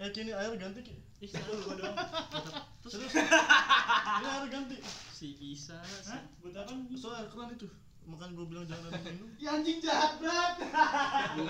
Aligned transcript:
Eh 0.00 0.08
kini 0.10 0.32
air 0.32 0.56
ganti 0.56 0.80
ki. 0.80 0.96
ih 1.20 1.28
salah 1.28 1.60
gua 1.60 1.74
doang 1.76 1.96
terus. 2.88 3.12
Ini 3.12 4.26
air 4.26 4.46
ganti. 4.48 4.76
si 5.12 5.36
bisa 5.36 5.76
si- 5.84 6.08
Hah? 6.08 6.24
Buat 6.40 6.56
apa? 6.56 6.72
Soalnya 6.96 7.20
air 7.20 7.28
keran 7.28 7.52
itu. 7.52 7.68
Makanya 8.08 8.32
gue 8.32 8.46
bilang 8.48 8.64
jangan 8.64 8.88
ada 8.88 9.00
minum. 9.04 9.28
Ya 9.36 9.50
anjing 9.54 9.78
jahat 9.78 10.16
banget. 10.16 10.72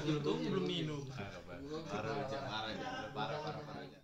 untung 0.02 0.38
belum 0.42 0.66
minum 0.66 1.00
Parah, 1.06 1.40
parah. 1.46 1.62
Parah, 1.86 2.14
Jack. 2.26 2.42
parah, 3.14 3.38
parah, 3.38 3.62
parah, 3.62 3.86
Jack. 3.86 4.02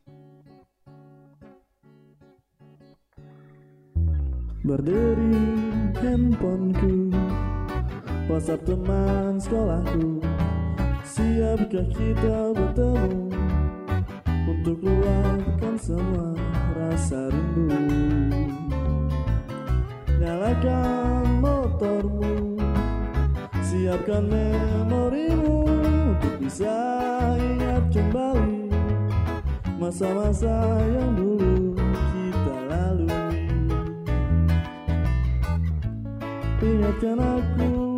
Berdiri 4.63 5.43
handphoneku 5.99 7.11
WhatsApp 8.27 8.63
teman 8.67 9.39
sekolahku 9.39 10.19
Siapkah 11.03 11.87
kita 11.95 12.51
bertemu 12.51 13.26
Untuk 14.67 14.83
semua 15.79 16.35
rasa 16.75 17.31
rindu. 17.31 17.71
Nyalakan 20.19 21.39
motormu. 21.39 22.59
Siapkan 23.63 24.27
memorimu 24.27 25.71
Untuk 26.11 26.35
bisa 26.43 26.75
ingat 27.39 27.83
kembali 27.95 28.67
Masa-masa 29.79 30.59
yang 30.83 31.15
dulu 31.15 31.79
kita 32.11 32.57
lalui. 32.67 33.47
Ingatkan 36.59 37.19
aku 37.23 37.96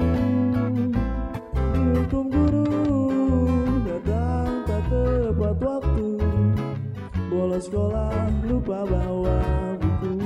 sekolah 7.69 8.33
lupa 8.49 8.81
bawa 8.89 9.77
buku. 9.77 10.17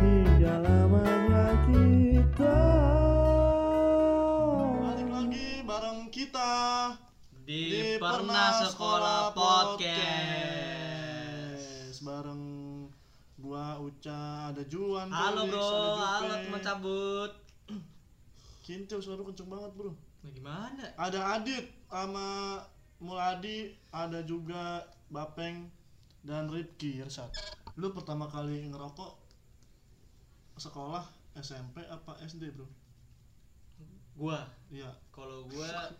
Hingga 0.00 0.64
lamanya 0.64 1.60
kita. 1.68 2.64
Balik 4.80 5.08
lagi 5.12 5.60
bareng 5.60 6.08
kita 6.08 6.52
di 7.44 8.00
pernah 8.00 8.64
sekolah 8.64 9.36
podcast. 9.36 9.92
Bareng 12.00 12.88
gua 13.36 13.76
Uca 13.84 14.56
ada 14.56 14.64
Juan 14.64 15.12
halo 15.12 15.44
Felix, 15.44 15.52
bro. 15.52 16.00
halo 16.00 16.48
teman 16.48 16.64
cabut. 16.64 17.44
Kintil 18.64 19.04
suara 19.04 19.20
kenceng 19.20 19.52
banget 19.52 19.68
bro. 19.76 19.92
Nah, 20.24 20.32
gimana? 20.32 20.96
Ada 20.96 21.36
Adit 21.36 21.68
sama 21.92 22.56
Muladi 23.02 23.74
ada 23.90 24.22
juga 24.22 24.84
Bapeng 25.10 25.70
dan 26.24 26.48
Ripki 26.48 27.02
Irsat 27.02 27.30
lu 27.74 27.90
pertama 27.90 28.30
kali 28.30 28.70
ngerokok 28.70 29.12
sekolah 30.54 31.02
SMP 31.34 31.82
apa 31.90 32.14
SD 32.22 32.54
bro? 32.54 32.66
Gua? 34.14 34.46
Iya. 34.70 34.86
Kalau 35.10 35.42
gua 35.50 35.66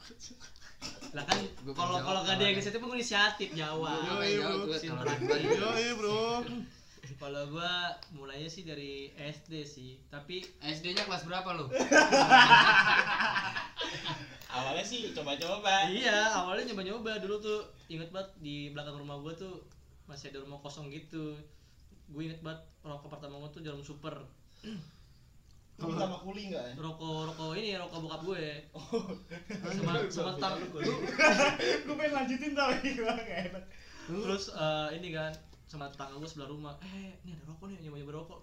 lah 1.18 1.24
kan 1.26 1.42
Gua 1.66 1.74
kalau 1.74 1.98
kalau 1.98 2.20
gak 2.22 2.38
ada 2.38 2.46
yang 2.46 2.54
inisiatif 2.54 2.78
pun 2.78 2.94
gua 2.94 2.98
inisiatif 3.02 3.50
jawab 3.58 3.98
Yo, 4.06 4.22
iya, 4.22 4.46
yo 5.50 5.70
iya 5.74 5.92
bro. 5.98 6.46
Kalau 7.18 7.42
gua 7.50 7.98
mulainya 8.14 8.46
sih 8.46 8.62
dari 8.62 9.10
SD 9.18 9.66
sih 9.66 9.98
tapi 10.14 10.46
SD-nya 10.62 11.02
kelas 11.10 11.26
berapa 11.26 11.58
lu? 11.58 11.66
Awalnya 14.54 14.84
sih 14.86 15.10
coba-coba. 15.10 15.90
iya 15.90 16.30
awalnya 16.30 16.70
nyoba-nyoba. 16.70 17.18
Dulu 17.18 17.36
tuh 17.42 17.60
inget 17.90 18.08
banget 18.14 18.30
di 18.38 18.70
belakang 18.70 18.94
rumah 18.94 19.18
gua 19.18 19.34
tuh 19.34 19.66
masih 20.06 20.30
ada 20.30 20.46
rumah 20.46 20.62
kosong 20.62 20.94
gitu. 20.94 21.34
Gue 22.12 22.30
inget 22.30 22.38
banget 22.44 22.62
rokok 22.86 23.18
pertama 23.18 23.42
gua 23.42 23.50
tuh 23.50 23.66
jarum 23.66 23.82
super. 23.82 24.14
Lu 25.74 25.90
sama 25.98 26.22
kuli 26.22 26.54
enggak 26.54 26.70
ya? 26.70 26.74
rokok 26.78 27.34
rokok 27.34 27.50
ini 27.58 27.74
rokok 27.74 27.98
bokap 28.06 28.22
gue 28.30 28.46
sama 29.74 30.06
sama 30.06 30.32
tang 30.38 30.54
Gue 31.86 31.94
pengen 31.98 32.14
lanjutin 32.14 32.54
tapi 32.54 32.94
gue 32.94 33.02
gak 33.02 33.50
enak. 33.50 33.64
terus 34.06 34.54
eh, 34.54 34.88
ini 35.02 35.10
kan 35.10 35.34
sama 35.66 35.90
tetangga 35.90 36.22
gue 36.22 36.30
sebelah 36.30 36.46
rumah. 36.54 36.74
Eh 36.86 37.18
ini 37.26 37.34
ada 37.34 37.42
rokok 37.50 37.74
nih 37.74 37.90
nyoba 37.90 37.96
nyoba 37.98 38.12
rokok. 38.22 38.40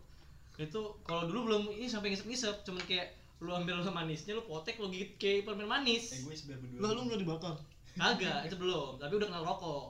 Itu 0.59 0.99
kalau 1.07 1.31
dulu 1.31 1.39
belum 1.47 1.63
ini 1.71 1.87
sampai 1.87 2.11
ngisep 2.11 2.27
ngisep 2.27 2.55
cuman 2.67 2.83
kayak 2.83 3.20
lu 3.41 3.51
ambil 3.57 3.81
manisnya 3.89 4.37
lu 4.37 4.45
potek 4.45 4.77
lu 4.77 4.93
gigit 4.93 5.17
kayak 5.17 5.49
permen 5.49 5.65
Eh 5.65 5.69
manis. 5.69 6.13
Gue 6.21 6.37
sebelah 6.37 6.61
berdua. 6.61 6.79
lah 6.85 6.89
lu 6.93 7.01
nggak 7.09 7.19
dibakar. 7.25 7.55
Agak 7.97 8.45
itu 8.45 8.55
belum 8.55 9.01
tapi 9.01 9.13
udah 9.17 9.27
kenal 9.27 9.43
rokok. 9.43 9.85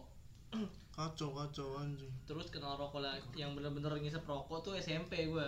Kacau 0.96 1.30
kacau 1.36 1.68
anjing. 1.80 2.12
Terus 2.24 2.48
kenal 2.48 2.80
rokok 2.80 3.04
lah 3.04 3.20
yang 3.36 3.52
bener-bener 3.52 3.92
ngisep 4.00 4.24
rokok 4.24 4.64
tuh 4.64 4.74
SMP 4.80 5.28
gue 5.28 5.48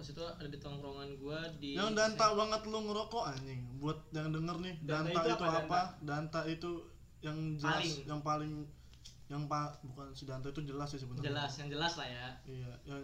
pas 0.00 0.08
itu 0.08 0.24
ada 0.24 0.48
di 0.48 0.56
tongkrongan 0.56 1.12
gue 1.20 1.38
di 1.60 1.76
yang 1.76 1.92
danta 1.92 2.32
banget 2.32 2.60
lu 2.68 2.78
ngerokok 2.88 3.24
anjing. 3.36 3.60
Buat 3.80 3.98
yang 4.12 4.32
denger 4.32 4.56
nih 4.60 4.74
Danta 4.84 5.12
danta, 5.12 5.20
itu 5.20 5.28
itu, 5.28 5.44
apa, 5.44 5.60
apa 5.60 5.80
danta 6.00 6.40
itu 6.48 6.70
yang 7.20 7.38
jelas 7.60 7.84
Paling. 7.84 7.96
yang 8.08 8.20
paling 8.24 8.52
yang 9.28 9.42
pa 9.44 9.68
bukan 9.84 10.08
si 10.16 10.24
danta 10.24 10.48
itu 10.48 10.64
jelas 10.64 10.88
sih 10.88 11.00
sebenarnya. 11.00 11.28
Jelas 11.32 11.52
yang 11.60 11.68
jelas 11.68 11.92
lah 12.00 12.08
ya. 12.08 12.28
Iya 12.48 12.72
yang 12.88 12.98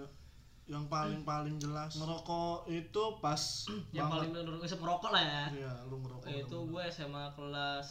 yang 0.66 0.90
paling 0.90 1.22
paling 1.22 1.56
jelas. 1.62 1.94
Ngerokok 1.94 2.66
itu 2.66 3.02
pas 3.22 3.38
yang 3.96 4.10
paling 4.10 4.34
banget. 4.34 4.42
bener-bener 4.42 4.60
ngisep 4.66 4.82
rokok 4.82 5.10
lah 5.14 5.22
ya. 5.22 5.44
Iya 5.54 5.72
lu 5.86 6.02
ngerokok 6.02 6.26
itu 6.26 6.56
gue 6.66 6.82
SMA 6.90 7.24
kelas 7.38 7.88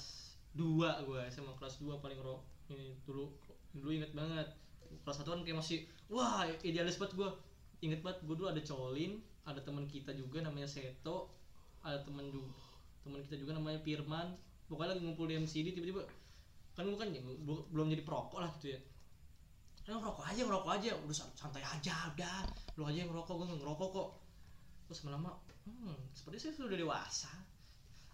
2 0.56 1.08
gue 1.08 1.20
SMA 1.32 1.54
kelas 1.56 1.76
2 1.80 2.04
paling 2.04 2.20
ro 2.20 2.44
ini 2.68 2.96
dulu 3.08 3.32
dulu 3.72 3.90
inget 3.96 4.12
banget. 4.12 4.48
Kelas 5.08 5.16
satu 5.24 5.36
kan 5.36 5.42
kayak 5.48 5.58
masih 5.64 5.88
wah 6.12 6.44
idealis 6.64 7.00
banget 7.00 7.16
gue 7.16 7.30
inget 7.80 8.04
banget 8.04 8.20
gue 8.28 8.36
dulu 8.36 8.48
ada 8.52 8.60
colin 8.60 9.24
ada 9.48 9.60
teman 9.64 9.88
kita 9.88 10.12
juga 10.12 10.44
namanya 10.44 10.68
Seto 10.68 11.32
ada 11.80 12.02
teman 12.04 12.28
juga 12.28 12.52
teman 13.08 13.24
kita 13.24 13.40
juga 13.40 13.56
namanya 13.56 13.80
Firman. 13.80 14.36
Pokoknya 14.66 14.98
lagi 14.98 15.02
ngumpul 15.06 15.30
di 15.30 15.38
MCD 15.40 15.78
tiba-tiba 15.78 16.04
kan 16.76 16.84
gue 16.84 16.98
kan 17.00 17.08
ya, 17.08 17.24
bel- 17.24 17.68
belum 17.72 17.88
jadi 17.88 18.04
perokok 18.04 18.44
lah 18.44 18.52
gitu 18.60 18.76
ya 18.76 18.80
Nah, 19.86 20.02
ngerokok 20.02 20.26
aja 20.26 20.42
ngerokok 20.42 20.72
aja. 20.82 20.92
Udah 21.06 21.16
san- 21.16 21.36
santai 21.38 21.62
aja 21.62 22.10
udah. 22.14 22.42
Lu 22.78 22.90
aja 22.90 23.06
yang 23.06 23.10
ngerokok 23.14 23.34
gue 23.38 23.48
ngerokok 23.62 23.90
kok. 23.94 24.10
Terus 24.90 25.00
lama 25.10 25.34
hmm 25.66 25.98
seperti 26.14 26.38
saya 26.46 26.54
sudah 26.58 26.78
dewasa. 26.78 27.34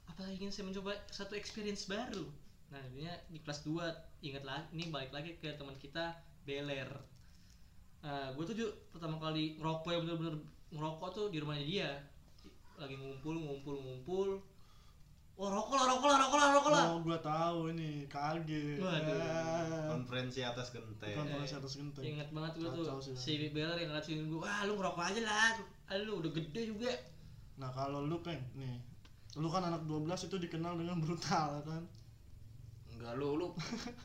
Apalagi 0.08 0.40
ingin 0.40 0.52
saya 0.52 0.68
mencoba 0.68 0.96
satu 1.12 1.36
experience 1.36 1.88
baru. 1.88 2.28
Nah 2.72 2.80
jadinya 2.92 3.16
di 3.28 3.40
kelas 3.44 3.64
2 3.68 4.24
ingat 4.24 4.44
lagi 4.48 4.68
ini 4.76 4.88
balik 4.88 5.12
lagi 5.12 5.36
ke 5.40 5.56
teman 5.56 5.76
kita 5.80 6.16
Beler. 6.48 6.90
Nah, 8.02 8.34
gue 8.34 8.44
tuh 8.50 8.56
juga 8.58 8.72
pertama 8.90 9.22
kali 9.22 9.62
ngerokok 9.62 9.92
yang 9.94 10.02
bener-bener 10.10 10.36
ngerokok 10.74 11.10
tuh 11.14 11.26
di 11.30 11.38
rumahnya 11.38 11.66
dia. 11.68 11.90
Lagi 12.80 12.98
ngumpul 12.98 13.36
ngumpul 13.38 13.76
ngumpul 13.78 14.28
wah 15.42 15.50
rokok 15.50 15.74
lah 15.74 15.86
rokok 15.90 16.06
lah 16.06 16.18
rokok 16.22 16.38
lah 16.38 16.50
rokok 16.54 16.72
lah 16.72 16.84
oh 16.94 17.00
gua 17.02 17.18
tahu 17.18 17.74
ini 17.74 18.06
KG 18.06 18.78
Waduh. 18.78 19.18
Eh, 19.18 19.90
Konferensi 19.90 20.46
atas 20.46 20.70
genteng. 20.70 21.18
konferensi 21.18 21.58
atas 21.58 21.74
genteng 21.82 22.04
ingat 22.06 22.30
banget 22.30 22.62
gue 22.62 22.70
tuh 22.70 23.02
sih. 23.02 23.18
si 23.18 23.50
Beler 23.50 23.74
yang 23.74 23.90
ngeliatin 23.90 24.30
gue 24.30 24.38
wah 24.38 24.62
lu 24.70 24.78
ngerokok 24.78 25.02
aja 25.02 25.22
lah 25.26 25.58
ah, 25.90 25.98
lu 25.98 26.22
udah 26.22 26.30
gede 26.30 26.62
juga 26.70 26.94
nah 27.58 27.74
kalau 27.74 28.06
lu 28.06 28.22
peng 28.22 28.38
nih 28.54 28.78
lu 29.34 29.50
kan 29.50 29.66
anak 29.66 29.82
12 29.90 30.14
itu 30.30 30.36
dikenal 30.38 30.78
dengan 30.78 31.02
brutal 31.02 31.58
kan 31.66 31.84
Enggak 33.02 33.18
lu, 33.18 33.34
lu. 33.34 33.48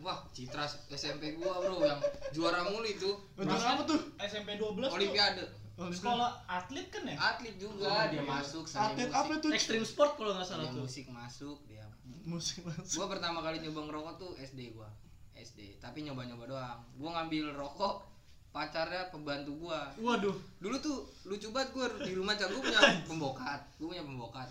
Wah, 0.01 0.25
Citra 0.33 0.65
SMP 0.89 1.37
gua, 1.37 1.61
Bro, 1.61 1.85
yang 1.85 2.01
juara 2.33 2.65
mulu 2.65 2.89
itu. 2.89 3.13
Untuk 3.37 3.61
apa 3.61 3.85
tuh 3.85 4.01
SMP 4.17 4.57
12 4.57 4.73
tuh 4.73 4.97
Olimpiade. 4.97 5.45
Sekolah 5.77 6.31
atlet 6.47 6.87
kan 6.89 7.05
ya? 7.05 7.17
Atlet 7.17 7.55
juga 7.57 7.85
Oh, 7.85 8.05
dia 8.07 8.17
iya. 8.17 8.25
masuk 8.25 8.65
seni 8.65 8.81
atlet 8.83 9.07
musik. 9.07 9.21
apa 9.21 9.33
tuh 9.37 9.51
extreme 9.53 9.85
sport 9.85 10.13
kalau 10.15 10.33
nggak 10.33 10.47
salah 10.47 10.65
Dia 10.65 10.73
tuh 10.73 10.83
musik 10.83 11.07
masuk 11.07 11.59
dia. 11.67 11.85
musik 12.25 12.59
masuk 12.63 12.97
Gua 12.97 13.07
pertama 13.09 13.39
kali 13.41 13.61
nyoba 13.61 13.81
ngerokok 13.85 14.15
tuh 14.17 14.31
SD 14.37 14.73
gua. 14.73 14.89
SD, 15.33 15.77
tapi 15.77 16.01
nyoba-nyoba 16.03 16.45
doang. 16.47 16.81
Gua 16.97 17.11
ngambil 17.15 17.53
rokok 17.53 18.09
pacarnya 18.49 19.13
pembantu 19.13 19.53
gua. 19.61 19.93
waduh 19.97 20.33
Dulu 20.57 20.77
tuh 20.79 20.97
lucu 21.23 21.51
banget 21.51 21.71
gua 21.71 21.87
di 22.01 22.13
rumah 22.13 22.33
cak 22.33 22.49
gua 22.49 22.63
punya 22.63 22.81
pembokat. 23.11 23.61
Gua 23.77 23.87
punya 23.91 24.03
pembokat. 24.03 24.49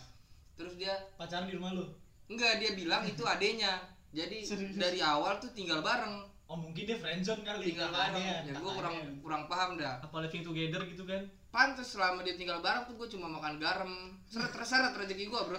Terus 0.54 0.74
dia 0.76 0.94
Pacaran 1.16 1.46
di 1.46 1.54
rumah 1.54 1.74
lu? 1.74 1.84
enggak 2.26 2.58
dia 2.58 2.72
bilang 2.72 3.02
itu 3.02 3.22
adenya. 3.24 3.82
Jadi 4.10 4.42
Serius? 4.42 4.78
dari 4.78 4.98
awal 4.98 5.36
tuh 5.38 5.50
tinggal 5.52 5.82
bareng. 5.82 6.22
Oh 6.46 6.58
mungkin 6.58 6.86
dia 6.86 6.98
friendzone 7.02 7.42
kali. 7.42 7.74
Tinggal 7.74 7.90
bareng. 7.90 8.22
Ya 8.22 8.54
gua 8.62 8.70
kakaknya. 8.70 8.76
kurang 8.78 8.96
kurang 9.26 9.44
paham 9.50 9.70
dah. 9.82 9.98
apa 10.04 10.16
living 10.26 10.44
together 10.46 10.82
gitu 10.86 11.04
kan 11.10 11.26
Pantes 11.56 11.96
selama 11.96 12.20
dia 12.20 12.36
tinggal 12.36 12.60
bareng 12.60 12.84
tuh 12.84 13.00
gue 13.00 13.08
cuma 13.16 13.32
makan 13.32 13.56
garam 13.64 14.12
seret 14.28 14.52
seret 14.52 14.92
rezeki 14.92 15.32
gue 15.32 15.40
bro 15.40 15.56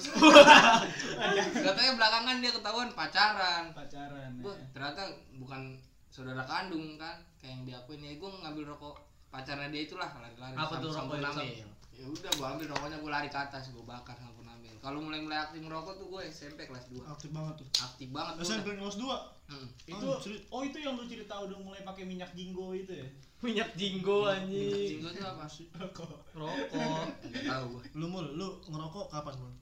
katanya 1.64 1.92
belakangan 1.96 2.36
dia 2.44 2.52
ketahuan 2.52 2.92
pacaran 2.92 3.72
pacaran. 3.72 4.30
gue 4.44 4.52
ya. 4.52 4.66
ternyata 4.76 5.02
bukan 5.40 5.80
saudara 6.12 6.44
kandung 6.44 7.00
kan 7.00 7.16
kayak 7.40 7.56
yang 7.56 7.62
diakuin 7.64 8.04
ya 8.04 8.12
gue 8.12 8.28
ngambil 8.28 8.76
rokok 8.76 9.08
pacarnya 9.32 9.72
dia 9.72 9.88
itulah 9.88 10.04
lari-lari 10.20 10.52
Apa 10.52 10.84
tuh 10.84 10.92
rokok 10.92 11.16
itu, 11.16 11.24
Sampurnamil. 11.24 11.64
ya 11.96 12.04
udah 12.12 12.32
gue 12.36 12.46
ambil 12.60 12.66
rokoknya 12.76 12.98
gue 13.00 13.10
lari 13.16 13.28
ke 13.32 13.38
atas 13.40 13.72
gue 13.72 13.84
bakar 13.88 14.14
sama 14.20 14.36
Purnamil 14.36 14.76
kalau 14.84 15.00
mulai 15.00 15.24
mulai 15.24 15.48
aktif 15.48 15.64
ngerokok 15.64 15.96
tuh 15.96 16.06
gue 16.12 16.22
SMP 16.28 16.68
kelas 16.68 16.92
2 16.92 17.08
aktif 17.08 17.32
banget 17.32 17.54
tuh 17.64 17.68
aktif 17.80 18.08
banget 18.12 18.32
gue 18.36 18.44
SMP 18.44 18.68
kelas 18.76 19.00
2 19.00 19.35
Hmm. 19.46 19.68
Itu 19.84 20.02
Oh, 20.04 20.18
cerita. 20.18 20.42
oh 20.50 20.62
itu 20.62 20.78
yang 20.78 20.94
lu 20.94 21.04
cerita 21.04 21.38
udah 21.38 21.54
mulai 21.56 21.80
pakai 21.80 22.02
minyak 22.02 22.34
jinggo 22.34 22.70
itu 22.72 22.90
ya? 22.92 23.06
minyak 23.38 23.70
jinggo 23.74 24.26
anjing 24.26 24.98
Jinggo 24.98 25.08
itu 25.08 25.22
apa? 25.22 25.44
Rokok. 25.76 26.10
rokok 26.34 27.06
Enggak 27.22 27.44
tahu 27.44 27.64
gua. 27.70 27.82
Lu 27.94 28.06
mul, 28.06 28.26
lu 28.32 28.46
ngerokok 28.64 29.06
kapan 29.08 29.34
mul? 29.38 29.52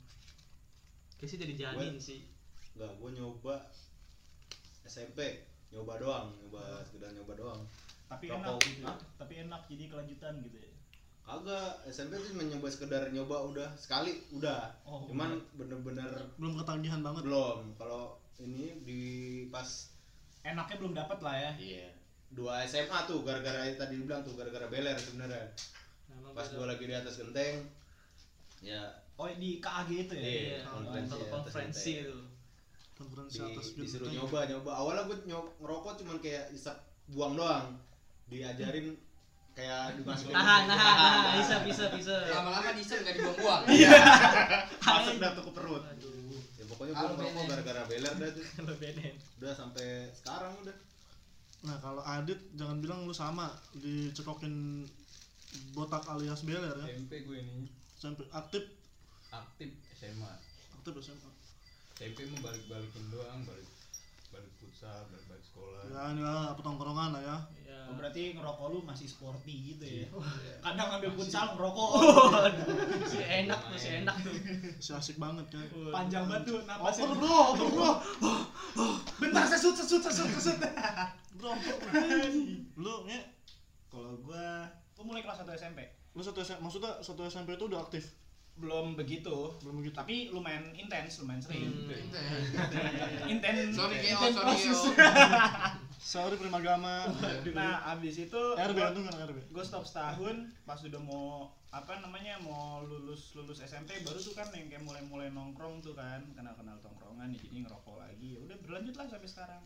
kayak 1.15 1.29
sih 1.29 1.39
dari 1.39 1.55
janin 1.55 1.97
sih 1.97 2.21
Enggak, 2.73 2.91
gue 2.97 3.11
nyoba 3.13 3.55
SMP 4.85 5.21
nyoba 5.69 5.97
doang, 5.97 6.29
nyoba 6.39 6.81
sekedar 6.83 7.11
nyoba 7.11 7.33
doang. 7.35 7.61
Tapi 8.07 8.25
Rokok. 8.27 8.41
enak 8.41 8.57
gitu. 8.63 8.81
ya? 8.81 8.87
Hah? 8.87 8.99
Tapi 9.17 9.33
enak 9.43 9.61
jadi 9.67 9.85
kelanjutan 9.87 10.35
gitu 10.41 10.57
ya. 10.59 10.71
Kagak, 11.21 11.71
SMP 11.89 12.13
tuh 12.15 12.29
cuma 12.31 12.45
nyoba 12.45 12.69
sekedar 12.69 13.03
nyoba 13.11 13.37
udah 13.43 13.69
sekali 13.75 14.13
udah. 14.31 14.69
Oh, 14.85 15.09
Cuman 15.09 15.41
bener-bener 15.55 16.09
Belum 16.37 16.57
ketagihan 16.57 17.01
banget. 17.01 17.25
belum. 17.25 17.73
Kalau 17.75 18.21
ini 18.37 18.84
pas 19.64 19.88
enaknya 20.44 20.76
belum 20.76 20.93
dapat 20.93 21.19
lah 21.25 21.34
ya. 21.40 21.50
iya. 21.56 21.88
Dua 22.37 22.61
SMA 22.69 23.08
tuh 23.08 23.25
gara-gara 23.25 23.64
tadi 23.72 23.96
dibilang 23.96 24.20
tuh 24.20 24.37
gara-gara 24.37 24.69
beler 24.69 24.93
sebenarnya. 25.00 25.49
Pas 26.37 26.44
gue 26.50 26.66
lagi 26.66 26.84
di 26.84 26.93
atas 26.93 27.16
genteng, 27.16 27.64
ya. 28.61 28.82
Oh 29.14 29.31
di 29.31 29.62
KAG 29.62 29.88
itu 29.94 30.14
ya? 30.19 30.20
Iya, 30.20 30.34
Iya, 30.34 30.58
konferensi 30.66 31.14
atas 31.14 31.31
konferensi 31.31 31.93
itu. 32.02 32.19
Konferensi 32.99 33.38
di, 33.38 33.40
atas 33.40 33.66
disuruh 33.78 34.11
genteng. 34.11 34.19
nyoba 34.20 34.38
nyoba. 34.50 34.70
Awalnya 34.82 35.02
gue 35.06 35.19
ngerokok 35.62 35.93
cuman 36.02 36.19
kayak 36.19 36.44
isap 36.50 36.76
buang 37.08 37.38
doang. 37.38 37.78
Diajarin 38.28 38.99
kayak 39.55 39.94
dimasukin 40.02 40.34
tahan 40.34 40.62
tahan 40.66 40.94
tahan 40.99 41.34
bisa 41.38 41.56
bisa 41.62 41.84
bisa. 41.94 42.14
Lama-lama 42.34 42.75
disem 42.75 42.99
enggak 43.06 43.14
dibuang-buang. 43.14 43.62
masuk 44.90 45.14
dah 45.22 45.31
tuh 45.38 45.43
ke 45.46 45.52
perut. 45.55 45.82
Aduh. 45.87 46.11
ya 46.11 46.13
pokoknya 46.75 46.93
gue 46.93 47.00
Kalau 47.00 47.17
ngerokok 47.17 47.44
gara-gara 47.47 47.82
beler 47.87 48.15
dah 48.19 48.31
tuh 48.35 48.44
kalau 48.59 48.75
beden 48.76 49.15
udah 49.38 49.53
sampai 49.55 49.87
sekarang 50.12 50.53
udah. 50.67 50.76
Nah 51.65 51.76
kalau 51.81 52.03
Adit 52.03 52.41
jangan 52.59 52.82
bilang 52.82 53.06
lu 53.06 53.15
sama. 53.15 53.55
Dicekokin 53.79 54.85
botak 55.73 56.03
alias 56.11 56.43
beler 56.43 56.61
ya. 56.61 56.99
SMP 56.99 57.23
gue 57.25 57.38
ini. 57.38 57.71
Sampai 57.97 58.26
aktif. 58.35 58.67
Aktif 59.31 59.71
SMA 59.97 60.55
aktif 60.85 61.00
SMA. 61.00 61.31
SMP 61.97 62.29
mau 62.29 62.44
balik-balikin 62.44 63.09
doang 63.09 63.41
balik 63.49 63.65
balik 64.29 64.53
futsal 64.61 65.09
balik 65.09 65.25
balik 65.32 65.44
sekolah. 65.49 65.81
Ya 65.88 66.12
ini 66.12 66.21
lah 66.21 66.53
apa 66.53 66.61
tongkrongan 66.61 67.17
lah 67.17 67.23
ya. 67.25 67.38
ya 67.65 67.79
Oh, 67.88 67.97
berarti 67.97 68.37
ngerokok 68.37 68.67
lu 68.69 68.79
masih 68.85 69.09
sporty 69.09 69.73
gitu 69.73 69.85
ya. 69.88 70.05
Kadang 70.61 70.93
ngambil 70.93 71.11
futsal 71.17 71.56
ngerokok. 71.56 71.88
Enak 73.44 73.61
tuh 73.62 73.76
si 73.76 73.88
enak 73.94 74.17
tuh 74.19 74.32
Si 74.79 74.91
asik 74.91 75.17
banget 75.17 75.46
kan. 75.49 75.64
Panjang 75.91 76.25
banget 76.25 76.44
tuh 76.46 76.58
napasnya. 76.62 77.05
Over 77.05 77.17
bro, 77.17 77.38
over 77.52 77.69
bro. 77.70 77.91
Bentar 79.17 79.44
sesut 79.46 79.75
sesut 79.75 80.00
sesut 80.00 80.29
sesut. 80.31 80.58
Bro, 81.35 81.52
lu 82.76 82.94
nge 83.05 83.20
Kalau 83.87 84.19
gua 84.19 84.64
gua 84.93 85.05
mulai 85.05 85.20
kelas 85.20 85.41
1 85.41 85.50
SMP. 85.52 85.81
lu 86.11 86.20
satu 86.20 86.38
SMP, 86.41 86.58
maksudnya 86.61 86.93
satu 86.99 87.23
SMP 87.25 87.52
itu 87.52 87.67
udah 87.67 87.81
aktif 87.81 88.06
Belum 88.55 88.94
begitu. 88.94 89.50
belum 89.58 89.76
begitu 89.76 89.90
Tapi 89.93 90.31
lumayan 90.31 90.70
intens, 90.73 91.19
lumayan 91.19 91.43
sering. 91.43 91.67
Hmm. 91.67 91.90
Intens. 93.26 93.75
Sorry 93.75 93.99
Keo, 93.99 94.14
intens 94.14 94.35
sorry. 94.37 94.55
Keo. 94.56 94.79
sorry 96.14 96.37
primagama 96.37 97.11
Nah, 97.50 97.90
abis 97.90 98.23
itu 98.23 98.43
RB 98.55 98.76
gua- 98.76 98.90
itu 98.90 99.00
kan 99.02 99.14
RB 99.26 99.38
gue 99.49 99.64
stop 99.64 99.82
setahun 99.82 100.37
pas 100.62 100.79
udah 100.79 101.00
mau 101.00 101.50
apa 101.75 101.99
namanya 101.99 102.38
mau 102.38 102.87
lulus 102.87 103.35
lulus 103.35 103.59
SMP 103.59 103.99
baru 104.06 104.15
tuh 104.23 104.31
kan 104.38 104.47
yang 104.55 104.71
kayak 104.71 104.87
mulai 104.87 105.03
mulai 105.03 105.29
nongkrong 105.35 105.82
tuh 105.82 105.99
kan 105.99 106.23
kenal 106.31 106.55
kenal 106.55 106.79
tongkrongan 106.79 107.35
nih 107.35 107.41
jadi 107.43 107.67
ngerokok 107.67 107.97
lagi. 107.99 108.38
Ya 108.38 108.41
udah 108.47 108.56
berlanjut 108.62 108.94
lah 108.94 109.06
sampai 109.11 109.26
sekarang. 109.26 109.62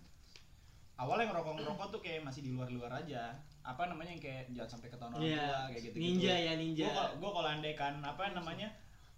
Awalnya 0.96 1.30
ngerokok 1.30 1.54
ngerokok 1.60 1.86
tuh 1.92 2.00
kayak 2.00 2.24
masih 2.24 2.40
di 2.48 2.50
luar 2.56 2.72
luar 2.72 3.04
aja. 3.04 3.36
Apa 3.60 3.92
namanya 3.92 4.16
yang 4.16 4.24
kayak 4.24 4.48
jangan 4.56 4.80
sampai 4.80 4.88
ketahuan 4.88 5.20
orang 5.20 5.36
tua 5.36 5.60
kayak 5.68 5.82
gitu 5.84 5.96
ninja 6.00 6.34
ya 6.34 6.52
ninja. 6.56 6.88
Gue 6.88 7.06
gue 7.20 7.30
kalau 7.36 7.48
andaikan 7.52 7.94
apa 8.00 8.22
namanya 8.32 8.68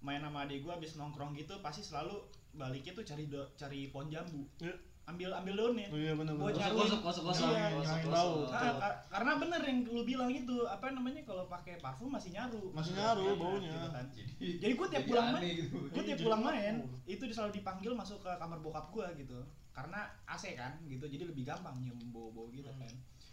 main 0.02 0.19
sama 0.26 0.42
adik 0.42 0.66
gue 0.66 0.72
abis 0.75 0.98
nongkrong 0.98 1.38
gitu 1.38 1.62
pasti 1.62 1.87
selalu 1.87 2.19
baliknya 2.50 2.98
tuh 2.98 3.06
cari 3.06 3.31
do, 3.31 3.46
cari 3.54 3.87
pohon 3.94 4.10
jambu. 4.10 4.42
Iya. 4.58 4.75
Ambil 5.02 5.31
ambil 5.32 5.55
daunnya 5.56 5.87
oh 5.87 5.99
iya 5.99 6.12
benar 6.14 6.35
Buat 6.35 6.55
benar 6.55 6.61
nyari- 6.62 6.79
gosok 6.79 7.00
gosok 7.00 7.23
gosok 7.26 7.49
Iya, 7.50 7.67
gosok 7.75 7.99
bau. 8.06 8.35
Ah, 8.47 8.73
ka- 8.75 8.99
karena 9.11 9.32
bener 9.37 9.61
yang 9.61 9.79
lu 9.85 10.02
bilang 10.02 10.31
itu 10.31 10.56
apa 10.64 10.87
namanya 10.88 11.23
kalau 11.23 11.44
pakai 11.47 11.76
parfum 11.76 12.08
masih 12.08 12.31
nyaru. 12.31 12.70
Masih 12.70 12.93
nyaru 12.93 13.23
Iya, 13.25 13.35
baunya. 13.35 13.70
gitu 13.70 13.88
kan. 13.91 14.05
jadi 14.08 14.49
jadi 14.56 14.73
gue 14.73 14.87
tiap 14.87 14.97
jadi 14.97 15.08
pulang 15.08 15.29
main 15.31 15.44
gitu. 15.50 15.76
gue 15.82 15.91
tiap 16.00 16.14
jadi 16.14 16.23
pulang 16.23 16.41
bau. 16.41 16.49
main 16.49 16.75
itu 17.05 17.23
selalu 17.26 17.52
dipanggil 17.52 17.93
masuk 17.93 18.19
ke 18.19 18.31
kamar 18.32 18.58
bokap 18.58 18.87
gue 18.88 19.06
gitu. 19.19 19.38
Karena 19.70 20.00
AC 20.25 20.44
kan 20.55 20.79
gitu. 20.85 21.05
Jadi 21.05 21.25
lebih 21.25 21.43
gampang 21.44 21.75
nyium 21.76 21.99
bau-bau 22.11 22.47
gitu 22.49 22.70
kan. 22.70 22.93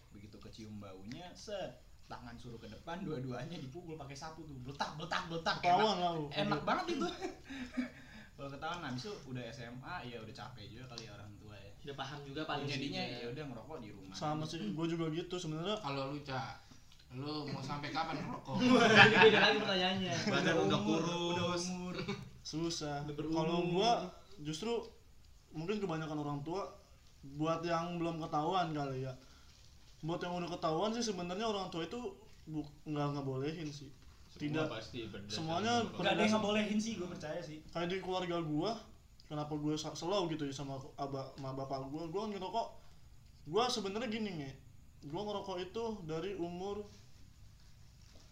Begitu 0.10 0.36
kecium 0.40 0.78
baunya 0.78 1.30
set. 1.31 1.78
Tangan 2.08 2.34
suruh 2.34 2.56
ke 2.56 2.66
depan 2.66 3.04
dua-duanya 3.04 3.54
dipukul 3.56 3.94
pakai 3.94 4.16
sapu 4.16 4.42
tuh. 4.42 4.56
Beletak 4.58 4.96
beletak 4.96 5.28
beletak 5.28 5.60
ketahuan 5.60 5.94
enak, 5.94 6.00
lah 6.00 6.12
lu. 6.16 6.25
Enak 6.31 6.62
banget 6.64 6.86
itu. 6.96 7.08
Kalau 8.34 8.50
ketahuan 8.50 8.81
habis 8.84 9.02
itu 9.02 9.14
udah 9.25 9.44
SMA 9.48 9.96
ya 10.06 10.18
udah 10.18 10.30
capek 10.31 10.66
juga 10.68 10.84
kali 10.88 11.04
ya 11.04 11.12
orang 11.12 11.31
tua. 11.34 11.46
ya 11.46 11.46
udah 11.88 11.95
paham 11.95 12.19
juga 12.22 12.42
paling 12.44 12.68
jadinya 12.68 13.00
sih, 13.01 13.16
ya 13.18 13.28
udah 13.31 13.44
ngerokok 13.48 13.78
di 13.80 13.89
rumah. 13.89 14.12
Sama 14.12 14.44
sih 14.44 14.60
gue 14.60 14.86
juga 14.86 15.06
gitu 15.10 15.36
sebenarnya. 15.38 15.80
Kalau 15.80 16.12
lu 16.12 16.19
Cak, 16.19 16.60
lu 17.13 17.48
mau 17.48 17.63
sampai 17.63 17.89
kapan 17.89 18.19
ngerokok? 18.19 18.56
Beda 19.24 19.39
lagi 19.42 19.57
pertanyaannya. 19.57 20.13
Badan 20.28 20.56
udah 20.68 20.80
kurus. 20.84 21.31
udah 21.31 21.45
umur. 21.56 21.95
Susah. 22.42 23.07
Kalau 23.07 23.57
gua 23.69 24.04
justru 24.38 24.72
mungkin 25.50 25.80
kebanyakan 25.80 26.18
orang 26.18 26.39
tua 26.42 26.68
buat 27.34 27.63
yang 27.63 27.95
belum 27.95 28.19
ketahuan 28.19 28.72
kali 28.72 29.04
ya. 29.04 29.13
Buat 30.00 30.19
yang 30.22 30.36
udah 30.36 30.50
ketahuan 30.50 30.92
sih 30.92 31.01
sebenarnya 31.01 31.44
orang 31.44 31.68
tua 31.68 31.81
itu 31.81 32.00
bu- 32.45 32.68
nggak 32.83 33.16
ngebolehin 33.16 33.66
sih. 33.66 33.88
Tidak. 34.38 34.69
pasti 34.69 35.07
berdasarkan 35.07 35.33
semuanya 35.33 35.74
sama- 35.81 35.98
Gak 35.98 36.12
ada 36.13 36.22
yang 36.22 36.33
ngebolehin 36.36 36.78
sih, 36.78 36.94
gue 36.94 37.10
percaya 37.10 37.40
sih. 37.42 37.57
kayak 37.68 37.90
di 37.90 37.98
keluarga 37.98 38.38
gua 38.38 38.75
kenapa 39.27 39.53
gue 39.59 39.75
selalu 39.75 40.39
gitu 40.39 40.47
ya 40.47 40.56
sama 40.56 40.79
abah 40.95 41.35
sama 41.35 41.51
bapak 41.53 41.91
gua 41.91 42.07
gua 42.07 42.31
ngerokok. 42.31 42.68
Gua 43.47 43.68
sebenarnya 43.68 44.07
gini 44.12 44.31
nih 44.39 44.53
gua 45.12 45.24
ngerokok 45.27 45.57
itu 45.62 45.83
dari 46.07 46.35
umur 46.39 46.83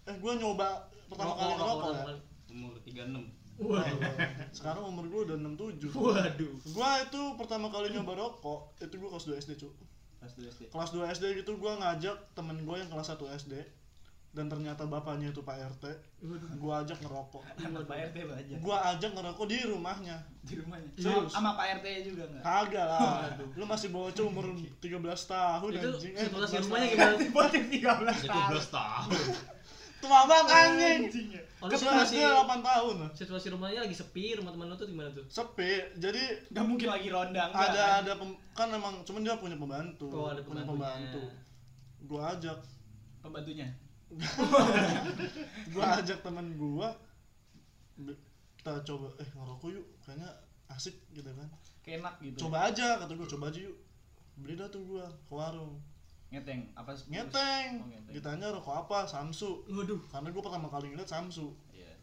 eh 0.07 0.15
gua 0.19 0.33
nyoba 0.35 0.87
pertama 1.11 1.33
kali 1.35 1.53
ngerokok 1.55 1.89
ya. 1.91 2.15
umur 2.55 2.71
36 2.83 3.61
waduh. 3.63 3.99
Sekarang 4.57 4.83
umur 4.87 5.05
gua 5.11 5.21
udah 5.31 5.37
67 5.39 5.91
waduh. 5.95 6.53
Gua 6.71 6.89
itu 7.03 7.21
pertama 7.39 7.67
kali 7.71 7.91
nyoba 7.91 8.13
rokok 8.15 8.75
itu 8.79 8.95
gua 8.99 9.09
kelas 9.15 9.27
2 9.29 9.43
SD 9.43 9.51
cu 9.61 9.69
Pas 10.19 10.31
dulu 10.33 10.47
SD. 10.49 10.61
kelas 10.73 10.89
2 10.95 11.15
SD 11.21 11.23
gitu 11.43 11.51
gua 11.59 11.77
ngajak 11.77 12.17
temen 12.33 12.57
gua 12.65 12.81
yang 12.81 12.89
kelas 12.89 13.13
1 13.13 13.19
SD 13.45 13.53
dan 14.35 14.51
ternyata 14.51 14.83
bapaknya 14.83 15.31
itu 15.31 15.39
Pak 15.39 15.55
RT 15.79 15.85
gua 16.59 16.83
ajak 16.83 16.99
ngerokok. 16.99 17.39
Anak 17.55 17.87
Pak 17.87 17.97
RT 18.11 18.17
aja. 18.27 18.55
Gua 18.59 18.77
ajak 18.91 19.11
ngerokok 19.15 19.45
di 19.47 19.57
rumahnya. 19.63 20.17
Di 20.43 20.59
rumahnya. 20.59 20.89
Serius? 20.99 21.31
Sama, 21.31 21.55
Pak 21.55 21.79
RT 21.79 21.85
juga 22.03 22.27
enggak? 22.27 22.43
kagak 22.43 22.85
lah. 22.85 23.31
Lu 23.55 23.63
masih 23.63 23.95
bocah 23.95 24.25
umur 24.27 24.51
13 24.83 24.91
tahun 25.31 25.69
itu 25.71 25.87
anjing. 25.87 26.13
Eh 26.19 26.23
situasi 26.27 26.53
14 26.59 26.63
rumahnya 26.67 26.87
tahun. 26.91 26.99
gimana? 26.99 27.31
Bocah 27.31 27.63
13 27.63 28.27
tahun. 28.27 28.51
17 28.59 28.75
tahun. 28.75 29.09
Tua 30.03 30.19
banget 30.27 30.47
anjing. 30.51 31.27
Ya. 31.31 31.41
oh, 31.63 31.67
situasi 31.71 32.15
8 32.19 32.59
tahun. 32.59 32.95
situasi 33.15 33.47
rumahnya 33.55 33.87
lagi 33.87 33.95
sepi 33.95 34.35
rumah 34.35 34.51
teman 34.51 34.67
lu 34.67 34.75
tuh 34.75 34.87
gimana 34.91 35.09
tuh? 35.15 35.23
Sepi. 35.31 35.95
Jadi 35.95 36.51
Gak 36.51 36.65
mungkin 36.67 36.91
lagi 36.91 37.07
ronda 37.07 37.47
ada 37.47 37.55
kan? 37.55 38.03
ada 38.03 38.11
pem- 38.19 38.39
kan 38.51 38.67
emang 38.67 38.99
cuman 39.07 39.23
dia 39.23 39.39
punya 39.39 39.55
pembantu. 39.55 40.11
Oh 40.11 40.27
ada 40.27 40.43
punya 40.43 40.67
pembantu. 40.67 41.23
Gua 42.03 42.35
ajak. 42.35 42.59
Pembantunya. 43.23 43.84
gua 45.73 45.85
ajak 45.99 46.19
temen 46.21 46.47
gua. 46.55 46.89
Be- 47.97 48.19
kita 48.57 48.81
coba 48.83 49.07
eh 49.21 49.29
ngerokok 49.29 49.69
yuk. 49.73 49.85
Kayaknya 50.01 50.29
asik 50.69 50.95
gitu 51.11 51.29
kan. 51.29 51.49
Kayak 51.85 52.01
enak 52.01 52.15
gitu. 52.21 52.37
coba 52.47 52.69
aja 52.69 52.97
kata 52.97 53.13
gua 53.13 53.27
coba 53.27 53.45
aja 53.53 53.59
yuk. 53.61 53.77
Beli 54.39 54.53
dah 54.57 54.67
tuh 54.67 54.81
gua 54.85 55.05
ke 55.07 55.33
warung. 55.33 55.77
Ngeteng 56.33 56.67
apa 56.73 56.91
sih? 56.91 57.07
ngeteng. 57.13 57.85
Oh, 57.85 57.87
ngeteng. 57.87 58.13
ditanya 58.13 58.47
rokok 58.51 58.75
apa? 58.87 59.05
Samsu. 59.05 59.63
Waduh. 59.69 60.01
Karena 60.09 60.29
gua 60.33 60.43
pertama 60.43 60.67
kali 60.67 60.91
ngeliat 60.91 61.07
Samsu. 61.07 61.53
Iya. 61.71 61.93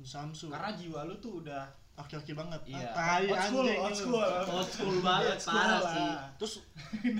Samsu. 0.00 0.48
Karena 0.48 0.72
jiwa 0.72 1.04
lu 1.04 1.18
tuh 1.18 1.42
udah 1.44 1.66
aki-aki 1.96 2.36
banget. 2.36 2.60
Iya. 2.68 2.92
ah, 2.92 2.92
tai 2.92 3.24
old 3.26 3.40
school, 3.40 3.64
anjing. 3.64 3.80
old 3.80 3.96
school. 3.96 4.20
old 4.52 4.68
school 4.68 4.96
banget 5.00 5.32
Old 5.32 5.40
school 5.40 5.56
parah 5.56 5.80
sih. 5.88 6.10
terus 6.36 6.52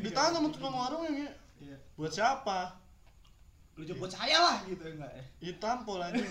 ditanya 0.04 0.30
sama 0.37 0.49
tukang 0.52 0.76
warung 0.76 1.00
ya 1.09 1.33
Iya. 1.56 1.76
buat 1.97 2.12
siapa 2.12 2.76
Lu 3.76 3.85
coba 3.85 3.99
buat 4.00 4.12
saya 4.14 4.38
lah 4.38 4.56
gitu 4.64 4.80
enggak 4.83 5.11
ya? 5.11 5.23
ditampol 5.38 6.00
anjing 6.00 6.25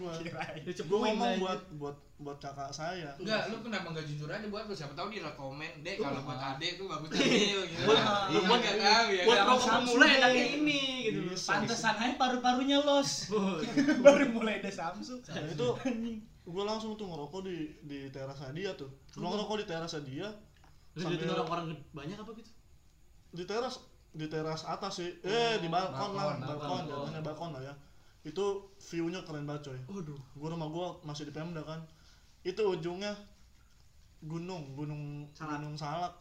gua 0.00 0.16
Kirain. 0.24 0.62
Lu 0.64 0.96
ngomong 0.98 1.28
aja. 1.28 1.38
buat 1.38 1.60
buat 1.76 1.96
buat 2.16 2.38
kakak 2.38 2.70
saya 2.70 3.12
Enggak, 3.14 3.50
lu 3.50 3.60
kenapa 3.60 3.86
enggak 3.88 4.06
jujur 4.06 4.24
aja 4.26 4.46
buat 4.46 4.64
lu 4.64 4.72
siapa 4.72 4.94
tahu 4.94 5.10
dia 5.10 5.20
rekomen, 5.22 5.68
"Dek, 5.80 6.00
kalau 6.00 6.22
buat 6.22 6.38
adek 6.38 6.80
tuh 6.80 6.88
bagus 6.88 7.08
ambil." 7.12 7.60
gitu. 7.62 7.82
Buat- 7.84 8.04
Lu 8.30 8.38
buat- 8.42 8.60
enggak 8.62 8.76
tahu 8.80 9.06
ya. 9.10 9.22
buat 9.22 9.38
pemula 9.60 10.00
deh. 10.02 10.16
enaknya 10.16 10.44
ini 10.54 10.80
gitu 11.04 11.18
loh 11.22 11.34
Bisa. 11.34 11.48
Pantesan 11.52 11.94
aja 11.94 12.14
paru-parunya 12.16 12.78
los. 12.80 13.10
Baru 14.06 14.24
mulai 14.32 14.58
ada 14.58 14.72
Samsung. 14.72 15.20
Nah, 15.22 15.44
itu 15.44 15.68
gue 16.42 16.64
langsung 16.64 16.96
tuh 16.96 17.04
ngerokok 17.04 17.40
di 17.44 17.56
di 17.82 17.98
terasnya 18.08 18.48
dia 18.50 18.70
tuh 18.72 18.88
ngerokok 19.12 19.60
di 19.60 19.66
terasnya 19.68 20.02
dia 20.02 20.28
Lu 20.92 21.04
Sambil- 21.04 21.28
orang-orang 21.30 21.66
banyak 21.92 22.16
apa 22.16 22.32
gitu? 22.32 22.50
di 23.30 23.44
teras 23.44 23.80
di 24.12 24.26
teras 24.28 24.62
atas 24.64 25.00
sih 25.00 25.08
eh 25.22 25.56
di 25.56 25.66
balkon, 25.66 26.12
lah 26.12 26.36
balkon, 26.36 26.40
balkon 26.40 26.60
balkon. 26.60 26.82
jatuhnya 26.86 27.20
balkon 27.22 27.50
lah 27.52 27.62
ya 27.62 27.74
itu 28.22 28.44
view-nya 28.78 29.20
keren 29.24 29.44
banget 29.44 29.72
coy 29.72 29.78
Waduh. 29.88 30.20
gua 30.36 30.48
rumah 30.52 30.68
gua 30.68 30.86
masih 31.02 31.24
di 31.24 31.32
Pemda 31.32 31.64
kan 31.64 31.80
itu 32.42 32.60
ujungnya 32.60 33.16
gunung 34.22 34.74
gunung 34.74 35.26
Salak. 35.32 35.58
gunung 35.58 35.74
salak 35.74 36.14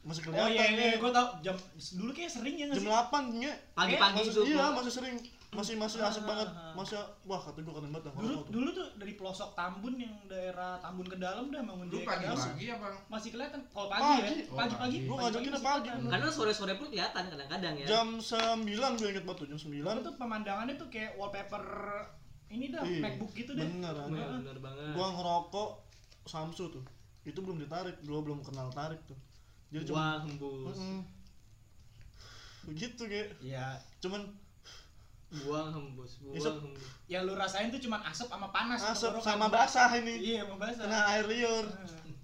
masih 0.00 0.20
Oh 0.20 0.24
kelihatan 0.30 0.52
iya, 0.52 0.64
iya, 0.68 0.86
nih. 0.92 1.00
gue 1.00 1.10
tau 1.10 1.26
jam 1.40 1.56
dulu 1.96 2.10
kayak 2.12 2.28
sering 2.28 2.54
ya 2.56 2.64
nggak 2.68 2.76
jam? 2.76 2.92
8 3.08 3.40
nya 3.40 3.52
Pagi-pagi 3.72 4.20
itu. 4.22 4.40
iya 4.44 4.64
masih 4.70 4.92
sering 4.92 5.16
masih 5.54 5.74
masih 5.74 5.98
asik 6.00 6.20
Ah, 6.20 6.26
banget 6.26 6.48
ah, 6.50 6.72
masih 6.72 6.98
wah 7.22 7.38
kata 7.38 7.58
gua 7.60 7.74
keren 7.74 7.88
banget 7.88 8.10
Dulu 8.12 8.34
tuh. 8.36 8.50
dulu 8.50 8.68
tuh 8.70 8.86
dari 8.94 9.12
pelosok 9.14 9.50
Tambun 9.52 9.94
yang 9.96 10.14
daerah 10.24 10.76
Tambun 10.78 11.06
ke 11.06 11.16
dalam 11.16 11.48
dah 11.48 11.60
bangun 11.60 11.86
Lu 11.86 11.94
jaya 11.94 12.04
ke 12.04 12.14
dalam. 12.20 12.34
pagi-pagi 12.34 12.64
apa? 12.70 12.88
Masih 13.06 13.28
kelihatan. 13.30 13.60
Kalau 13.66 13.88
pagi, 13.88 14.02
Pagi. 14.02 14.18
ya, 14.18 14.44
Oh, 14.44 14.56
pagi-pagi. 14.56 14.76
pagi. 14.76 14.96
Gua 15.00 15.16
pagi-pagi 15.16 15.46
ngajakin 15.46 15.64
pagi. 15.64 15.88
Karena 16.10 16.28
sore-sore 16.28 16.72
pun 16.74 16.86
kelihatan 16.88 17.22
kadang-kadang 17.26 17.74
ya. 17.76 17.86
jam 17.86 18.08
9 18.16 18.66
gue 18.96 19.08
inget 19.08 19.24
banget 19.24 19.38
tuh 19.38 19.48
jam 19.48 19.58
9 19.60 19.80
Lalu 19.80 20.00
tuh 20.02 20.14
pemandangannya 20.14 20.74
tuh 20.74 20.88
kayak 20.88 21.12
wallpaper 21.14 21.64
ini 22.46 22.68
dah, 22.68 22.82
Iya. 22.82 23.00
MacBook 23.00 23.32
gitu 23.32 23.50
deh. 23.52 23.64
bener 23.64 23.94
aja 23.96 24.10
bener 24.32 24.56
banget. 24.58 24.92
gua 24.92 25.06
ngerokok 25.12 25.70
Samsu 26.24 26.66
tuh 26.68 26.84
itu 27.22 27.36
belum 27.36 27.56
ditarik 27.58 27.96
gua 28.00 28.20
belum 28.20 28.40
kenal 28.40 28.68
tarik 28.70 29.00
tuh 29.04 29.16
jadi 29.68 29.84
cuma 29.84 29.96
Wah, 29.96 30.16
hembus. 30.22 30.76
Mm-mm. 30.76 31.02
begitu 32.64 33.02
kayak 33.04 33.28
Iya. 33.40 33.76
cuman 33.98 34.24
Buang 35.42 35.74
hembus, 35.74 36.22
buang 36.22 36.38
Isep. 36.38 36.54
hembus. 36.62 36.86
Yang 37.10 37.22
lu 37.26 37.34
rasain 37.34 37.74
tuh 37.74 37.82
cuman 37.82 38.00
asap 38.06 38.30
sama 38.30 38.48
panas. 38.54 38.78
asap 38.78 39.18
sama 39.18 39.50
basah 39.50 39.90
ini. 39.98 40.14
Iya, 40.22 40.46
sama 40.46 40.56
basah. 40.62 40.86
kena 40.86 41.00
air 41.10 41.26
liur. 41.26 41.66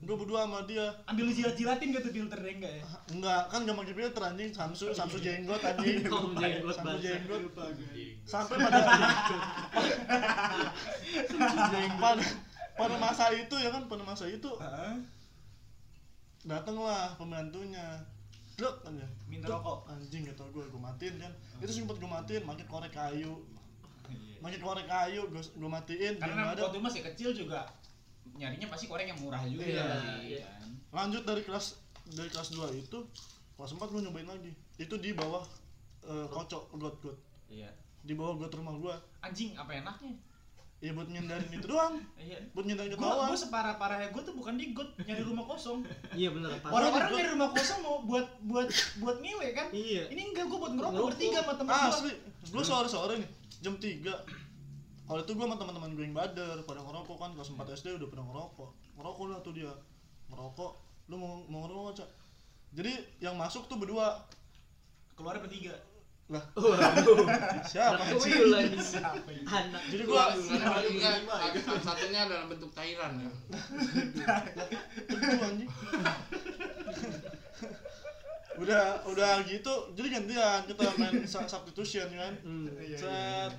Gua 0.01 0.17
berdua 0.17 0.49
sama 0.49 0.65
dia. 0.65 0.97
Ambil 1.05 1.29
lu 1.29 1.33
jilat-jilatin 1.37 1.93
gitu 1.93 2.09
filternya 2.09 2.53
enggak 2.57 2.73
ya? 2.81 2.85
enggak 3.13 3.43
kan 3.53 3.69
gak 3.69 3.77
pakai 3.77 3.95
filter 3.99 4.23
anjing. 4.25 4.51
Samsu 4.55 4.87
Samsu 4.97 5.19
jenggot 5.21 5.61
anjing. 5.61 6.09
Om 6.15 6.33
jenggot 6.41 6.73
Samsu 6.79 6.99
jenggot. 7.05 7.43
Sampai 8.25 8.57
pada 8.65 8.81
pada 12.01 12.25
pada 12.81 12.97
masa 12.97 13.29
itu 13.37 13.55
ya 13.61 13.69
kan 13.69 13.85
pada 13.93 14.01
masa 14.07 14.25
itu 14.25 14.49
Heeh. 14.57 14.95
datanglah 16.49 17.13
pembantunya 17.21 18.01
Dek 18.61 18.75
aja 18.85 19.07
Minta 19.27 19.47
rokok. 19.49 19.89
anjing 19.89 20.23
gitu 20.23 20.45
gue 20.47 20.65
gue 20.65 20.81
matiin 20.81 21.15
kan 21.17 21.33
itu 21.59 21.73
sempet 21.75 21.97
gue 21.97 22.11
matiin 22.11 22.43
makin 22.43 22.67
korek 22.67 22.93
kayu 22.93 23.41
Iya. 24.07 24.37
makin 24.41 24.59
korek 24.59 24.87
kayu 24.87 25.23
gue 25.27 25.39
gue 25.41 25.71
matiin 25.71 26.15
Karena 26.17 26.51
waktu 26.51 26.67
itu 26.67 26.81
masih 26.81 27.01
kecil 27.05 27.31
juga 27.33 27.63
nyarinya 28.33 28.69
pasti 28.69 28.85
korek 28.85 29.07
yang 29.07 29.19
murah 29.19 29.43
juga 29.45 29.63
Iya, 29.63 29.85
sih, 29.97 30.17
iya. 30.35 30.45
kan. 30.45 30.69
lanjut 30.93 31.23
dari 31.23 31.41
kelas 31.41 31.79
dari 32.09 32.27
kelas 32.27 32.51
2 32.51 32.75
itu 32.77 32.99
kelas 33.55 33.71
4 33.73 33.87
gue 33.87 34.01
nyobain 34.03 34.27
lagi 34.27 34.51
itu 34.77 34.95
di 34.97 35.11
bawah 35.13 35.45
eh, 36.03 36.27
kocok 36.27 36.75
got 36.75 36.97
got 36.99 37.17
Iya. 37.47 37.71
di 38.01 38.13
bawah 38.13 38.35
got 38.37 38.53
rumah 38.53 38.75
gue 38.75 38.95
Anjing, 39.21 39.53
apa 39.55 39.73
enaknya? 39.75 40.17
Ya 40.81 40.97
buat 40.97 41.13
ngindarin 41.13 41.53
itu 41.53 41.67
doang 41.69 42.01
Iya. 42.17 42.41
buat 42.57 42.65
ngindarin 42.65 42.97
Gua, 42.97 43.05
ketahuan 43.05 43.29
gua 43.29 43.39
separah-parahnya 43.39 44.09
gua 44.17 44.23
tuh 44.25 44.33
bukan 44.33 44.57
di 44.57 44.73
got 44.73 44.89
nyari 45.05 45.23
rumah 45.29 45.45
kosong. 45.45 45.85
Iya 46.17 46.33
bener. 46.33 46.57
parah. 46.65 46.73
Orang-orang 46.73 47.09
nyari 47.13 47.29
rumah 47.37 47.51
kosong 47.53 47.81
mau 47.85 47.97
buat 48.09 48.27
buat 48.49 48.69
buat 49.05 49.17
ngewe 49.21 49.49
kan? 49.53 49.69
Iya. 49.77 50.09
Ini 50.09 50.33
enggak 50.33 50.49
gua 50.49 50.59
buat 50.65 50.73
ngerokok 50.73 51.05
bertiga 51.13 51.45
sama 51.45 51.53
temen 51.61 51.73
ah, 51.77 51.81
gua. 51.85 51.93
asli 51.93 52.13
gue 52.41 52.65
sore 52.65 52.89
sore 52.89 53.15
nih 53.21 53.29
jam 53.61 53.77
3 53.77 54.01
kalau 55.05 55.21
itu 55.21 55.33
gue 55.37 55.45
sama 55.45 55.61
teman-teman 55.61 55.93
gue 55.93 56.05
yang 56.09 56.17
bader 56.17 56.57
pada 56.65 56.81
ngerokok 56.81 57.17
kan 57.21 57.31
kelas 57.37 57.53
4 57.53 57.77
SD 57.77 57.87
udah 58.01 58.09
pada 58.09 58.23
ngerokok 58.25 58.71
ngerokok 58.97 59.25
lah 59.29 59.39
tuh 59.45 59.53
dia 59.53 59.69
ngerokok 60.33 60.73
lu 61.13 61.21
mau 61.21 61.45
mau 61.53 61.69
ngerokok 61.69 62.01
cak 62.01 62.09
jadi 62.73 62.97
yang 63.21 63.37
masuk 63.37 63.69
tuh 63.69 63.77
berdua 63.77 64.25
Keluar 65.21 65.37
bertiga. 65.37 65.77
Lah. 66.31 66.45
Siapa 67.71 68.03
tuyul 68.15 68.55
lagi. 68.55 68.79
Anak. 69.45 69.83
jadi 69.91 70.03
gua 70.07 70.31
juga 70.87 71.11
satu- 71.27 71.83
satunya 71.83 72.21
dalam 72.31 72.47
bentuk 72.47 72.71
cairan 72.71 73.19
ya. 73.19 73.31
udah 78.61 78.85
udah 79.09 79.33
gitu 79.49 79.73
jadi 79.97 80.09
gantian. 80.21 80.61
Kita 80.69 80.83
main 80.99 81.25
substitution 81.27 82.09
kan? 82.13 82.35
Hmm. 82.45 82.67
Iya, 82.79 82.83
iya, 82.85 82.97
set. 82.99 83.53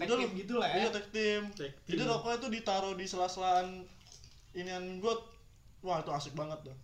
Tag 0.00 0.08
udah 0.08 0.16
team 0.16 0.32
lu 0.32 0.40
gitu 0.40 0.54
lah 0.56 0.68
ya. 0.72 0.76
iya 0.84 0.88
tag 0.92 1.06
team. 1.12 1.42
Tag 1.52 1.72
jadi 1.84 2.02
rokoknya 2.04 2.36
tuh 2.40 2.50
ditaruh 2.52 2.94
di 2.96 3.04
sela-selaan 3.04 3.84
inian 4.56 4.98
got 4.98 5.20
wah 5.80 6.00
itu 6.02 6.10
asik 6.12 6.34
banget 6.34 6.60
tuh 6.64 6.76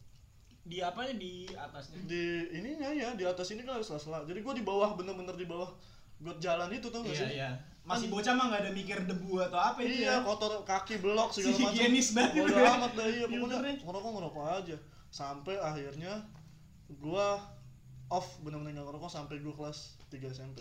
Di 0.67 0.83
apanya 0.83 1.15
di 1.15 1.47
atasnya? 1.55 1.99
di 2.11 2.23
ininya 2.51 2.91
ya 2.91 3.15
di 3.15 3.23
atas 3.23 3.55
ini 3.55 3.63
kan 3.63 3.79
ada 3.79 3.87
sela-sela 3.87 4.27
jadi 4.27 4.43
gua 4.43 4.51
di 4.51 4.67
bawah 4.67 4.99
bener-bener 4.99 5.39
di 5.39 5.47
bawah 5.47 5.71
got 6.19 6.43
jalan 6.43 6.73
itu 6.75 6.91
tuh 6.91 7.07
Iya, 7.07 7.15
sih 7.15 7.29
iya. 7.39 7.51
Masih 7.87 8.11
bocah 8.11 8.35
mah 8.35 8.51
nggak 8.51 8.63
ada 8.67 8.73
mikir 8.75 8.99
debu 9.07 9.39
atau 9.47 9.63
apa 9.63 9.79
itu 9.87 10.03
iya 10.03 10.19
ya. 10.19 10.27
kotor 10.27 10.67
kaki 10.67 10.99
belok 10.99 11.31
segala 11.31 11.55
macam 11.55 11.71
higienis 11.71 12.09
banget. 12.19 12.43
Bodo 12.43 12.57
amat 12.59 12.93
dah 12.99 13.07
iya 13.07 13.25
pokoknya 13.31 13.47
Filternya. 13.63 13.75
ngerokok 13.87 14.11
ngerokok 14.19 14.45
aja 14.59 14.77
sampai 15.15 15.55
akhirnya 15.63 16.13
gua 16.99 17.39
off 18.11 18.39
bener-bener 18.43 18.75
nggak 18.75 18.87
ngerokok 18.91 19.11
sampai 19.11 19.39
gua 19.39 19.55
kelas 19.55 19.95
3 20.11 20.19
SMP 20.35 20.59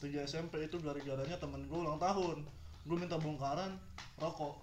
3 0.00 0.28
SMP 0.28 0.60
itu 0.60 0.76
gara-garanya 0.76 1.40
temen 1.40 1.64
gua 1.72 1.88
ulang 1.88 2.00
tahun 2.00 2.44
gua 2.84 2.96
minta 3.00 3.16
bongkaran 3.16 3.72
rokok 4.20 4.60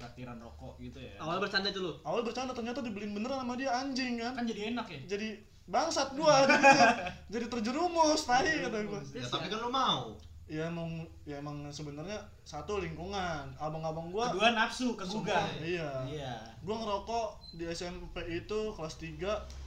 Traktiran 0.00 0.36
rokok 0.36 0.80
gitu 0.80 0.96
ya. 0.96 1.12
Awalnya 1.18 1.44
bercanda 1.44 1.68
tuh 1.68 1.82
lu. 1.82 1.92
awal 2.02 2.20
bercanda 2.22 2.50
ternyata 2.50 2.80
dibeliin 2.80 3.12
beneran 3.12 3.38
sama 3.38 3.52
dia 3.54 3.68
anjing 3.70 4.16
kan 4.16 4.32
Kan 4.32 4.44
jadi 4.44 4.72
enak 4.72 4.86
ya. 4.88 5.00
jadi 5.06 5.28
bangsat 5.66 6.08
gua 6.12 6.48
jadi 7.32 7.46
terjerumus 7.46 8.24
tai 8.24 8.58
kata 8.60 8.80
gua 8.82 9.00
Ya 9.06 9.22
tapi 9.22 9.46
kan 9.46 9.60
lu 9.60 9.68
mau. 9.68 10.16
ya 10.46 10.66
emang 10.66 10.90
ya 11.22 11.38
emang 11.38 11.62
sebenarnya 11.68 12.16
satu 12.42 12.80
lingkungan 12.80 13.54
abang-abang 13.54 14.08
gua 14.08 14.32
Kedua 14.32 14.50
nafsu 14.50 14.96
kegugah. 14.96 15.46
iya 15.60 15.86
Iya. 16.02 16.34
gua 16.60 16.74
ngerokok 16.76 17.26
di 17.54 17.68
SMP 17.68 18.16
itu 18.26 18.60
kelas 18.72 18.96
3 18.96 19.20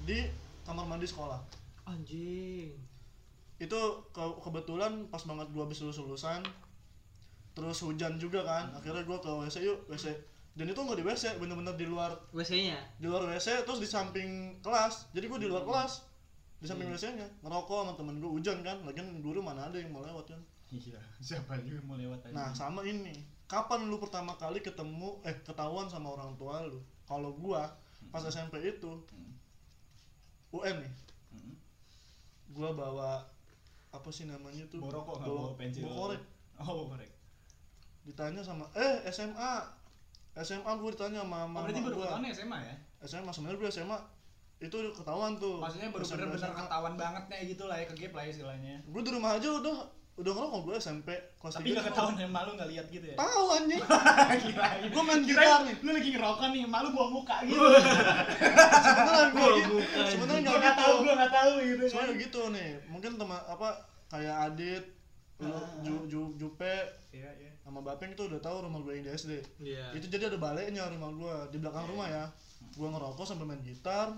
di 0.03 0.27
kamar 0.63 0.83
mandi 0.83 1.05
sekolah 1.05 1.39
Anjing. 1.85 2.73
itu 3.55 3.79
ke- 4.09 4.37
kebetulan 4.39 5.07
pas 5.07 5.21
banget 5.21 5.47
gua 5.49 5.63
habis 5.63 5.79
lulus 5.79 5.95
lulusan 5.97 6.43
terus 7.53 7.77
hujan 7.85 8.17
juga 8.17 8.41
kan. 8.45 8.73
Akhirnya 8.73 9.05
gua 9.05 9.21
ke 9.21 9.29
WC 9.29 9.55
yuk 9.65 9.79
WC 9.89 10.13
dan 10.53 10.69
itu 10.69 10.77
nggak 10.77 11.01
di 11.01 11.05
WC 11.05 11.23
bener-bener 11.41 11.73
di 11.73 11.89
luar 11.89 12.13
WC-nya. 12.29 12.77
di 13.01 13.09
luar 13.09 13.25
WC 13.25 13.65
terus 13.65 13.81
di 13.81 13.89
samping 13.89 14.61
kelas. 14.61 15.09
Jadi 15.13 15.25
gua 15.25 15.39
di 15.41 15.49
luar 15.49 15.65
kelas 15.65 16.05
di 16.61 16.69
samping 16.69 16.93
WC 16.93 17.17
nya 17.17 17.27
ngerokok 17.41 17.89
sama 17.89 17.93
temen 17.97 18.21
gua 18.21 18.31
hujan 18.37 18.61
kan. 18.61 18.77
Lagian 18.85 19.09
guru 19.21 19.41
mana 19.41 19.69
ada 19.69 19.77
yang 19.81 19.89
mau 19.89 20.05
lewat 20.05 20.29
kan. 20.29 20.41
Iya. 20.69 21.01
Siapa 21.33 21.57
juga 21.65 21.81
mau 21.85 21.97
lewat 21.97 22.29
aja. 22.29 22.33
nah 22.33 22.49
sama 22.53 22.85
ini. 22.85 23.13
Kapan 23.49 23.85
lu 23.85 24.01
pertama 24.01 24.33
kali 24.33 24.65
ketemu 24.65 25.21
eh 25.25 25.35
ketahuan 25.45 25.85
sama 25.85 26.13
orang 26.13 26.33
tua 26.37 26.65
lu? 26.65 26.81
Kalau 27.05 27.33
gua 27.37 27.69
pas 28.13 28.21
SMP 28.25 28.61
itu 28.61 28.91
UN 30.53 30.85
nih. 30.85 30.93
Hmm. 31.33 31.53
gua 32.53 32.69
bawa 32.77 33.25
apa 33.93 34.09
sih 34.09 34.25
namanya 34.29 34.65
tuh? 34.69 34.81
Bawa 34.81 35.01
rokok 35.01 35.15
nggak? 35.21 35.29
Bawa 35.29 35.51
pensil? 35.57 35.81
bawa 35.85 35.93
korek. 35.97 36.21
Oh, 36.61 36.85
korek. 36.93 37.11
Ditanya 38.03 38.39
sama 38.39 38.67
eh 38.73 38.93
SMA 39.07 39.53
SMA 40.35 40.71
gue 40.73 40.89
ditanya 40.91 41.21
sama 41.21 41.37
Oh, 41.39 41.47
mama 41.47 41.59
berarti 41.63 41.81
baru 41.81 41.95
gua 41.95 42.05
ketahuan 42.09 42.25
SMA 42.29 42.57
ya? 42.59 42.75
SMA 43.01 43.29
sebenarnya 43.29 43.59
gue 43.59 43.69
SMA 43.69 43.97
itu 44.59 44.77
ketahuan 44.91 45.33
tuh 45.35 45.59
Maksudnya 45.59 45.89
baru 45.89 46.03
bener-bener 46.05 46.51
ketahuan 46.57 46.93
bangetnya 46.95 47.37
gitu 47.43 47.63
lah 47.63 47.75
ya, 47.75 47.85
kegep 47.85 48.11
lah 48.11 48.23
istilahnya. 48.23 48.75
gue 48.81 49.01
di 49.01 49.11
rumah 49.11 49.35
aja 49.35 49.49
udah 49.51 49.75
udah 50.13 50.29
ngerokok 50.31 50.59
gue 50.63 50.75
SMP 50.77 51.09
kelas 51.35 51.53
Tapi 51.57 51.73
gak 51.73 51.85
ketahuan 51.89 52.15
yang 52.15 52.29
malu 52.29 52.53
gak 52.53 52.69
lihat 52.69 52.85
gitu 52.87 53.01
ya? 53.03 53.15
tahu 53.15 53.45
anjing 53.51 53.81
Kirain. 54.43 54.83
Gua 54.87 55.03
main 55.03 55.21
gitar 55.21 55.59
nih. 55.63 55.75
Lu 55.79 55.89
lagi 55.89 56.09
ngerokok 56.11 56.47
nih, 56.49 56.63
malu 56.65 56.87
bawa 56.91 57.07
muka 57.09 57.35
gitu. 57.41 57.57
sebenarnya 58.85 59.25
gue 59.29 59.49
gitu 59.57 59.75
sebenarnya 60.07 60.41
nggak 60.43 60.53
gak 60.53 60.63
gitu 60.65 60.81
tahu, 60.81 60.95
gua 60.99 61.13
gak 61.17 61.31
tahu 61.33 61.51
gitu. 61.61 61.83
soalnya 61.89 62.13
gitu 62.15 62.41
nih 62.51 62.69
mungkin 62.85 63.11
teman 63.15 63.39
apa 63.43 63.69
kayak 64.07 64.35
Adit 64.47 64.83
lu 65.43 65.53
Ah. 65.53 65.67
Ju, 65.81 65.95
Ju, 66.07 66.21
Jupe 66.35 66.75
Iya, 67.11 67.29
iya. 67.35 67.51
sama 67.59 67.79
Bapeng 67.79 68.11
itu 68.11 68.23
udah 68.23 68.39
tahu 68.39 68.63
rumah 68.63 68.79
gue 68.79 68.93
yang 68.93 69.05
di 69.05 69.11
SD 69.11 69.31
Iya. 69.61 69.93
itu 69.93 70.07
jadi 70.07 70.27
ada 70.27 70.37
baliknya 70.37 70.87
rumah 70.87 71.11
gue 71.11 71.35
di 71.51 71.57
belakang 71.57 71.85
rumah 71.85 72.07
ya. 72.07 72.25
Gue 72.71 72.87
ngerokok 72.87 73.21
sambil 73.21 73.45
main 73.45 73.61
gitar. 73.61 74.09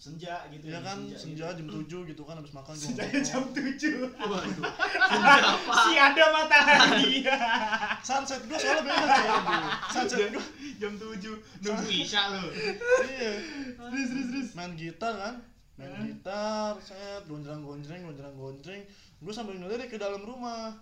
Senja 0.00 0.48
gitu 0.48 0.64
ya 0.64 0.80
kan? 0.80 0.96
senja 1.12 1.52
gitu. 1.52 1.76
jam 1.84 2.08
7 2.08 2.08
gitu 2.08 2.22
kan 2.24 2.32
habis 2.34 2.56
makan 2.56 2.72
Senja 2.72 3.04
ngerokok. 3.04 3.20
jam 3.20 3.44
7 3.52 4.08
Waduh. 4.16 4.64
Si 5.84 5.92
ada 5.94 6.24
matahari. 6.32 7.20
Sunset 8.08 8.40
gue 8.48 8.56
soalnya 8.56 8.80
beda 8.80 9.06
cuy 9.12 9.28
sunset 9.92 10.32
gue 10.32 10.44
Jam 10.80 10.96
7 10.96 11.20
Nunggu 11.60 11.84
Isya 11.92 12.22
lu. 12.32 12.48
Iya. 12.48 13.32
Terus 13.76 14.06
terus 14.08 14.26
terus. 14.32 14.48
Main 14.56 14.72
gitar 14.74 15.12
kan? 15.14 15.34
Main 15.76 15.92
gitar 16.08 16.80
set 16.80 17.28
gonjreng 17.28 17.60
gonjreng 17.60 18.00
gonjreng 18.02 18.34
gonjreng 18.34 18.80
gue 19.20 19.32
sambil 19.32 19.60
ngelirik 19.60 19.92
ke 19.92 20.00
dalam 20.00 20.24
rumah. 20.24 20.72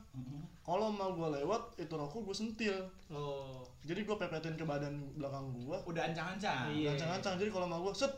Kalau 0.63 0.95
mau 0.95 1.11
gue 1.11 1.43
lewat 1.43 1.75
itu 1.81 1.91
rokok 1.91 2.23
gue 2.31 2.37
sentil. 2.37 2.77
Oh. 3.11 3.67
Jadi 3.83 4.07
gue 4.07 4.15
pepetin 4.15 4.55
ke 4.55 4.63
badan 4.63 4.95
belakang 5.19 5.51
gue 5.59 5.75
udah 5.75 6.03
ancang-ancang? 6.07 6.71
Iya. 6.71 6.95
ancang-ancang. 6.95 7.35
Jadi 7.41 7.51
kalau 7.51 7.67
mau 7.67 7.83
gue 7.83 7.95
set. 7.97 8.13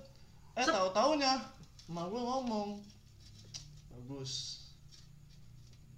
Eh 0.58 0.66
tahu 0.66 0.92
taunya 0.92 1.40
mau 1.88 2.04
gue 2.12 2.20
ngomong. 2.20 2.84
Bagus. 3.88 4.60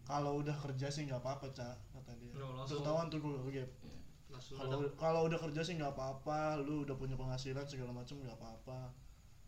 Kalau 0.06 0.38
udah 0.44 0.54
kerja 0.54 0.86
sih 0.86 1.08
nggak 1.08 1.18
apa-apa 1.18 1.50
cak 1.50 1.74
kata 1.90 2.12
dia. 2.20 2.30
Oh, 2.38 2.62
ketahuan 2.62 3.10
tuh 3.10 3.18
gue 3.18 3.34
gap. 3.50 3.70
Langsung 4.30 4.56
kalau 4.60 4.78
kalau 4.94 5.20
udah 5.26 5.38
kerja 5.40 5.60
sih 5.66 5.74
nggak 5.80 5.98
apa-apa. 5.98 6.62
Lu 6.62 6.86
udah 6.86 6.94
punya 6.94 7.18
penghasilan 7.18 7.66
segala 7.66 7.90
macam 7.90 8.20
nggak 8.22 8.38
apa-apa. 8.38 8.92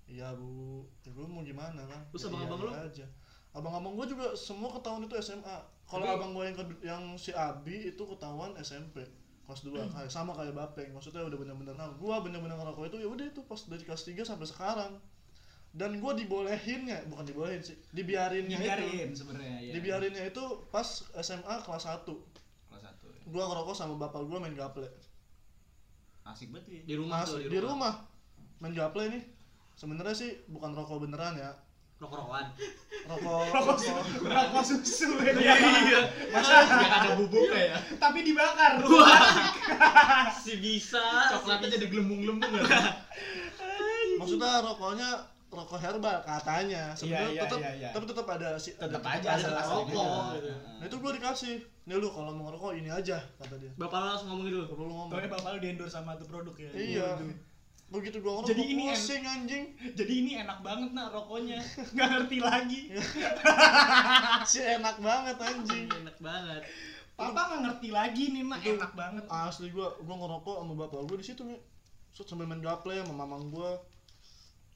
Iya 0.08 0.34
bu. 0.34 0.82
Ya 1.04 1.14
gue 1.14 1.26
mau 1.30 1.44
gimana 1.46 1.84
kan? 1.86 2.00
Terus 2.10 2.26
Ya, 2.26 2.28
abang-abang 2.32 2.58
iya 2.58 2.66
lu? 2.66 2.72
aja 2.90 3.06
abang-abang 3.54 3.94
gue 3.94 4.06
juga 4.10 4.34
semua 4.34 4.68
ketahuan 4.74 5.06
itu 5.06 5.14
SMA 5.22 5.56
kalau 5.86 6.06
abang 6.10 6.34
gue 6.34 6.44
yang 6.50 6.56
yang 6.82 7.02
si 7.14 7.30
Abi 7.30 7.94
itu 7.94 8.02
ketahuan 8.02 8.50
SMP 8.58 9.06
kelas 9.46 9.60
2 9.62 9.76
Hmm. 9.76 9.92
kayak 9.92 10.10
sama 10.10 10.32
kayak 10.34 10.56
Bapeng 10.56 10.90
maksudnya 10.90 11.22
udah 11.22 11.38
bener-bener 11.38 11.76
nah 11.76 11.86
gue 11.86 12.14
bener-bener 12.24 12.56
ngerokok 12.56 12.90
itu 12.90 12.98
ya 13.04 13.08
udah 13.08 13.26
itu 13.28 13.40
pas 13.46 13.60
dari 13.68 13.84
kelas 13.84 14.02
3 14.08 14.24
sampai 14.24 14.48
sekarang. 14.48 14.92
Dan 15.74 15.98
gue 15.98 16.12
dibolehinnya 16.22 17.10
bukan 17.10 17.26
dibolehin 17.26 17.58
sih 17.58 17.74
dibiarinnya 17.90 18.58
itu. 18.58 18.62
Dibiarin 18.62 19.10
sebenarnya 19.10 19.56
ya 19.58 19.72
dibiarinnya 19.74 20.22
itu 20.30 20.44
pas 20.70 20.86
SMA 21.18 21.54
kelas 21.66 21.84
1 21.90 22.06
kelas 22.06 22.82
satu 22.82 23.06
ya. 23.10 23.20
gue 23.26 23.42
ngerokok 23.42 23.74
sama 23.74 23.94
bapak 23.98 24.22
gue 24.22 24.38
main 24.38 24.54
gaple. 24.54 24.86
Asik 26.24 26.54
banget 26.54 26.80
ya 26.80 26.82
di 26.88 26.94
rumah 26.94 27.26
Mas, 27.26 27.28
tuh 27.28 27.42
di 27.42 27.58
rumah. 27.58 27.94
Main 28.62 28.72
gaple 28.72 29.02
nih. 29.12 29.22
Sebenarnya 29.74 30.14
sih 30.14 30.30
bukan 30.46 30.72
rokok 30.72 31.04
beneran 31.04 31.36
ya 31.36 31.52
rokok-rokokan. 32.04 32.46
Rokok 33.04 33.44
rokok 33.52 33.76
rokok 33.80 34.28
rokok 34.28 34.62
susu. 34.64 35.08
Ya 35.20 35.54
iya. 35.56 36.00
Masa 36.32 36.52
Yang 36.64 36.92
ada 36.92 37.10
bubuknya 37.16 37.60
ya. 37.72 37.76
tapi 38.00 38.18
dibakar. 38.24 38.72
Si 40.44 40.52
bisa. 40.60 41.04
Coklatnya 41.32 41.68
jadi 41.80 41.86
gelembung-gelembung 41.88 42.52
ya. 42.60 42.64
maksudnya 44.14 44.62
rokoknya 44.62 45.08
rokok 45.50 45.78
herbal 45.80 46.18
katanya. 46.22 46.92
Sebenarnya 46.94 47.28
Iya, 47.28 47.34
iya, 47.34 47.42
tetap 47.46 47.58
iya, 47.60 47.70
iya. 47.78 47.88
tapi 47.90 48.04
tetap 48.10 48.26
ada 48.30 48.48
si 48.58 48.70
tetap 48.74 49.02
aja 49.06 49.28
ada 49.38 49.50
rokok, 49.64 49.84
gitu. 50.40 50.52
nah 50.80 50.84
itu 50.86 50.96
gue 50.98 51.12
dikasih. 51.18 51.54
Nih 51.84 51.96
lu 52.00 52.08
kalau 52.08 52.32
mau 52.32 52.48
ngerokok 52.48 52.72
ini 52.80 52.90
aja 52.90 53.20
kata 53.38 53.54
dia. 53.60 53.70
Bapak 53.76 53.96
lu 54.00 54.06
langsung 54.08 54.28
ngomong 54.32 54.44
gitu 54.48 54.58
perlu 54.70 54.90
ngomong. 54.90 55.08
Pokoknya 55.12 55.30
bapak 55.30 55.48
lu 55.54 55.58
di 55.62 55.68
endorse 55.76 55.94
sama 55.94 56.16
tuh 56.16 56.26
produk 56.26 56.54
ya. 56.58 56.70
Iya 56.74 57.08
begitu 57.92 58.16
gue 58.18 58.32
ngerokok 58.32 58.50
Jadi 58.50 58.62
ini 58.64 58.82
en- 58.88 58.96
pusing 58.96 59.24
anjing. 59.24 59.64
Jadi 59.94 60.12
ini 60.18 60.30
enak 60.40 60.58
banget 60.60 60.90
nak 60.92 61.12
rokoknya. 61.12 61.60
Nggak 61.94 62.08
ngerti 62.10 62.38
lagi. 62.40 62.80
Si 64.50 64.58
enak 64.60 64.96
banget 64.98 65.36
anjing. 65.38 65.86
Enak 65.86 66.16
banget. 66.18 66.62
Papa 67.14 67.40
nggak 67.46 67.60
ngerti 67.62 67.88
lagi 67.90 68.24
nih 68.34 68.42
nak. 68.42 68.60
Itu- 68.60 68.74
enak 68.76 68.92
banget. 68.92 69.24
asli 69.28 69.70
gue 69.70 69.86
gue 69.86 70.16
ngerokok 70.16 70.56
sama 70.58 70.72
bapak 70.76 71.00
gue 71.06 71.16
di 71.20 71.26
situ 71.26 71.42
nih 71.44 71.60
Set 72.10 72.26
sambil 72.26 72.46
main 72.46 72.62
gaple 72.62 72.94
sama 72.94 73.26
mamang 73.26 73.50
gue 73.50 73.70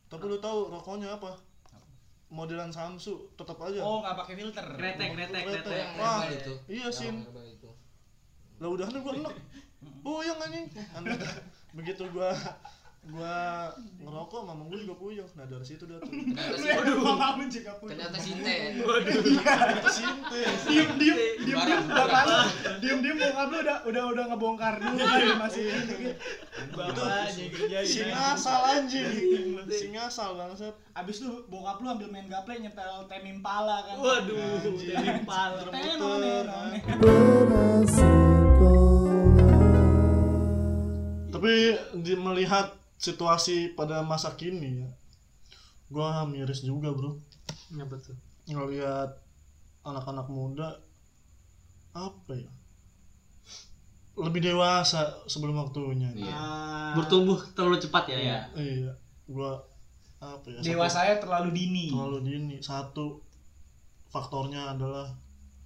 tapi 0.09 0.25
lu 0.25 0.41
tahu 0.41 0.73
rokoknya 0.73 1.21
apa? 1.21 1.37
Modelan 2.29 2.69
Samsu 2.69 3.29
tetap 3.37 3.57
aja. 3.61 3.81
Oh 3.81 4.01
nggak 4.01 4.17
pakai 4.17 4.35
filter. 4.37 4.65
Kretek 4.77 5.09
kretek 5.13 5.43
Kretek. 5.45 5.77
yang 5.77 5.93
Wah, 5.97 6.25
itu. 6.29 6.53
iya 6.69 6.87
Yang 6.87 6.97
sin 6.97 7.15
itu? 7.25 7.71
Lah 8.59 8.69
udah 8.69 8.85
gue 8.89 9.13
enak. 9.17 9.35
Puyeng 10.05 10.39
anjing. 10.39 10.67
Anda- 10.93 11.21
begitu 11.69 12.09
gua 12.09 12.33
gua 13.09 13.73
ngerokok 14.05 14.41
mamang 14.45 14.69
gue 14.69 14.85
juga 14.85 14.95
puyeng 15.01 15.25
nah 15.33 15.49
dari 15.49 15.65
situ 15.65 15.89
dia 15.89 15.97
tuh. 15.97 16.13
Lu 16.13 17.01
mama 17.01 17.41
lu 17.41 17.49
juga 17.49 17.73
punya 17.81 18.05
ternyata 18.05 18.21
sinte 18.21 18.55
sinte 19.89 20.41
diem 20.69 20.91
diem 21.01 21.17
diem 21.41 21.57
diem 21.57 21.83
bapak 21.89 22.23
lu. 22.29 22.41
Diem 22.85 22.99
diem 23.01 23.17
bokap 23.17 23.49
lu 23.49 23.59
udah 23.65 23.79
udah 23.89 24.03
udah 24.13 24.25
ngebongkar 24.29 24.75
dulu 24.77 25.01
kan 25.01 25.41
masih 25.41 25.63
ini 25.73 25.89
gitu 25.89 26.15
bapaknya 26.77 27.45
kerja 27.49 27.79
si 27.89 28.01
ngasal 28.05 28.61
anjing. 28.77 29.09
Si 29.73 29.87
ngasal 29.89 30.31
banget 30.37 30.77
abis 30.93 31.17
itu 31.25 31.49
bokap 31.49 31.81
lu 31.81 31.89
ambil 31.89 32.09
main 32.13 32.29
gaple 32.29 32.61
nyetel 32.61 33.09
tem 33.09 33.25
impala 33.25 33.89
kan. 33.89 33.97
Waduh 33.97 34.69
dari 34.69 35.25
pala 35.25 35.65
sekolah 35.65 36.77
tapi 41.29 41.79
di, 42.03 42.19
melihat 42.19 42.75
situasi 42.99 43.73
pada 43.73 44.03
masa 44.03 44.35
kini 44.35 44.83
ya. 44.83 44.91
Gua 45.89 46.27
miris 46.27 46.61
juga 46.61 46.93
bro. 46.93 47.17
Apa 47.73 47.97
tuh 47.97 48.19
ngelihat 48.45 49.17
anak-anak 49.83 50.29
muda 50.29 50.77
apa 51.95 52.33
ya? 52.35 52.51
Lebih 54.19 54.43
dewasa 54.45 55.15
sebelum 55.25 55.57
waktunya. 55.57 56.11
Iya. 56.13 56.29
Ah, 56.29 56.93
bertumbuh 56.93 57.39
terlalu 57.55 57.79
cepat 57.79 58.11
ya 58.11 58.19
ya? 58.19 58.39
Iya. 58.53 58.93
Gua 59.25 59.63
apa 60.19 60.45
ya? 60.51 60.59
Satu- 60.59 60.67
dewasanya 60.69 61.17
terlalu 61.17 61.49
dini. 61.55 61.87
Terlalu 61.89 62.19
dini. 62.27 62.57
Satu 62.59 63.23
faktornya 64.11 64.75
adalah 64.75 65.07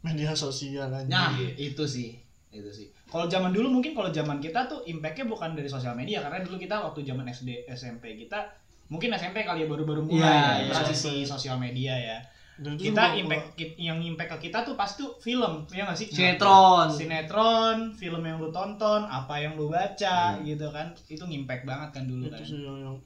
media 0.03 0.35
sosial 0.35 0.91
aja 0.93 1.09
Nah, 1.09 1.33
itu 1.57 1.83
sih. 1.89 2.22
Itu 2.53 2.69
sih. 2.69 2.87
Kalau 3.09 3.27
zaman 3.27 3.51
dulu 3.51 3.73
mungkin 3.73 3.93
kalau 3.93 4.09
zaman 4.09 4.37
kita 4.37 4.65
tuh 4.65 4.85
impactnya 4.85 5.25
bukan 5.25 5.53
dari 5.53 5.67
sosial 5.67 5.93
media 5.93 6.21
karena 6.21 6.41
dulu 6.41 6.57
kita 6.57 6.77
waktu 6.79 7.01
zaman 7.03 7.25
SD 7.27 7.65
SMP 7.67 8.15
kita 8.19 8.45
mungkin 8.87 9.09
SMP 9.13 9.41
kali 9.43 9.65
ya 9.65 9.67
baru-baru 9.67 10.05
mulai 10.05 10.21
Iya, 10.61 10.69
ya, 10.69 10.71
transisi 10.71 11.25
sosial 11.25 11.57
media 11.57 11.97
ya. 11.97 12.19
Dan 12.55 12.77
itu 12.77 12.93
Kita 12.93 13.09
juga- 13.09 13.17
impact 13.17 13.47
ki- 13.57 13.77
yang 13.81 13.99
impact 13.99 14.31
ke 14.31 14.47
kita 14.47 14.61
tuh 14.61 14.77
pasti 14.77 15.01
tuh 15.01 15.17
film, 15.19 15.65
ya 15.67 15.89
nggak 15.89 15.97
sih? 15.97 16.07
sinetron 16.07 16.87
Sinetron, 16.87 17.79
film 17.93 18.21
yang 18.21 18.37
lu 18.37 18.53
tonton, 18.53 19.03
apa 19.03 19.35
yang 19.35 19.57
lu 19.57 19.67
baca 19.67 20.37
Hmm. 20.37 20.45
gitu 20.45 20.69
kan. 20.69 20.93
Itu 21.07 21.25
ngimpact 21.25 21.65
banget 21.65 21.89
kan 21.91 22.05
dulu 22.05 22.29
itu 22.29 22.37
kan. 22.37 22.45
sih 22.45 22.61
yang, 22.61 22.77
yang 22.79 22.97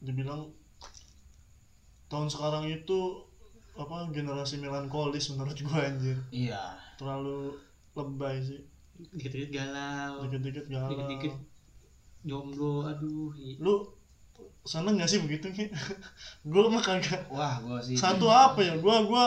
dibilang 0.00 0.50
tahun 2.08 2.28
sekarang 2.28 2.66
itu 2.66 3.22
apa 3.72 4.10
generasi 4.10 4.58
melankolis 4.58 5.30
menurut 5.30 5.56
gua 5.62 5.86
anjir 5.86 6.18
Iya. 6.28 6.76
terlalu 6.94 7.56
lebay 7.94 8.36
sih 8.38 8.60
dikit-dikit 9.10 9.50
galau. 9.50 10.26
Dikit-dikit 10.28 10.66
galau. 10.70 10.90
Dikit-dikit 10.94 11.34
jomblo 12.22 12.86
aduh 12.86 13.34
lu 13.58 13.74
seneng 14.62 14.94
gak 14.94 15.10
sih 15.10 15.18
begitu 15.18 15.50
nih 15.50 15.66
gua 16.50 16.70
mah 16.70 16.82
kagak. 16.82 17.26
Wah, 17.34 17.58
gua 17.66 17.82
sih. 17.82 17.98
satu 17.98 18.30
apa 18.30 18.62
ya? 18.62 18.78
gua 18.78 19.02
gua 19.02 19.24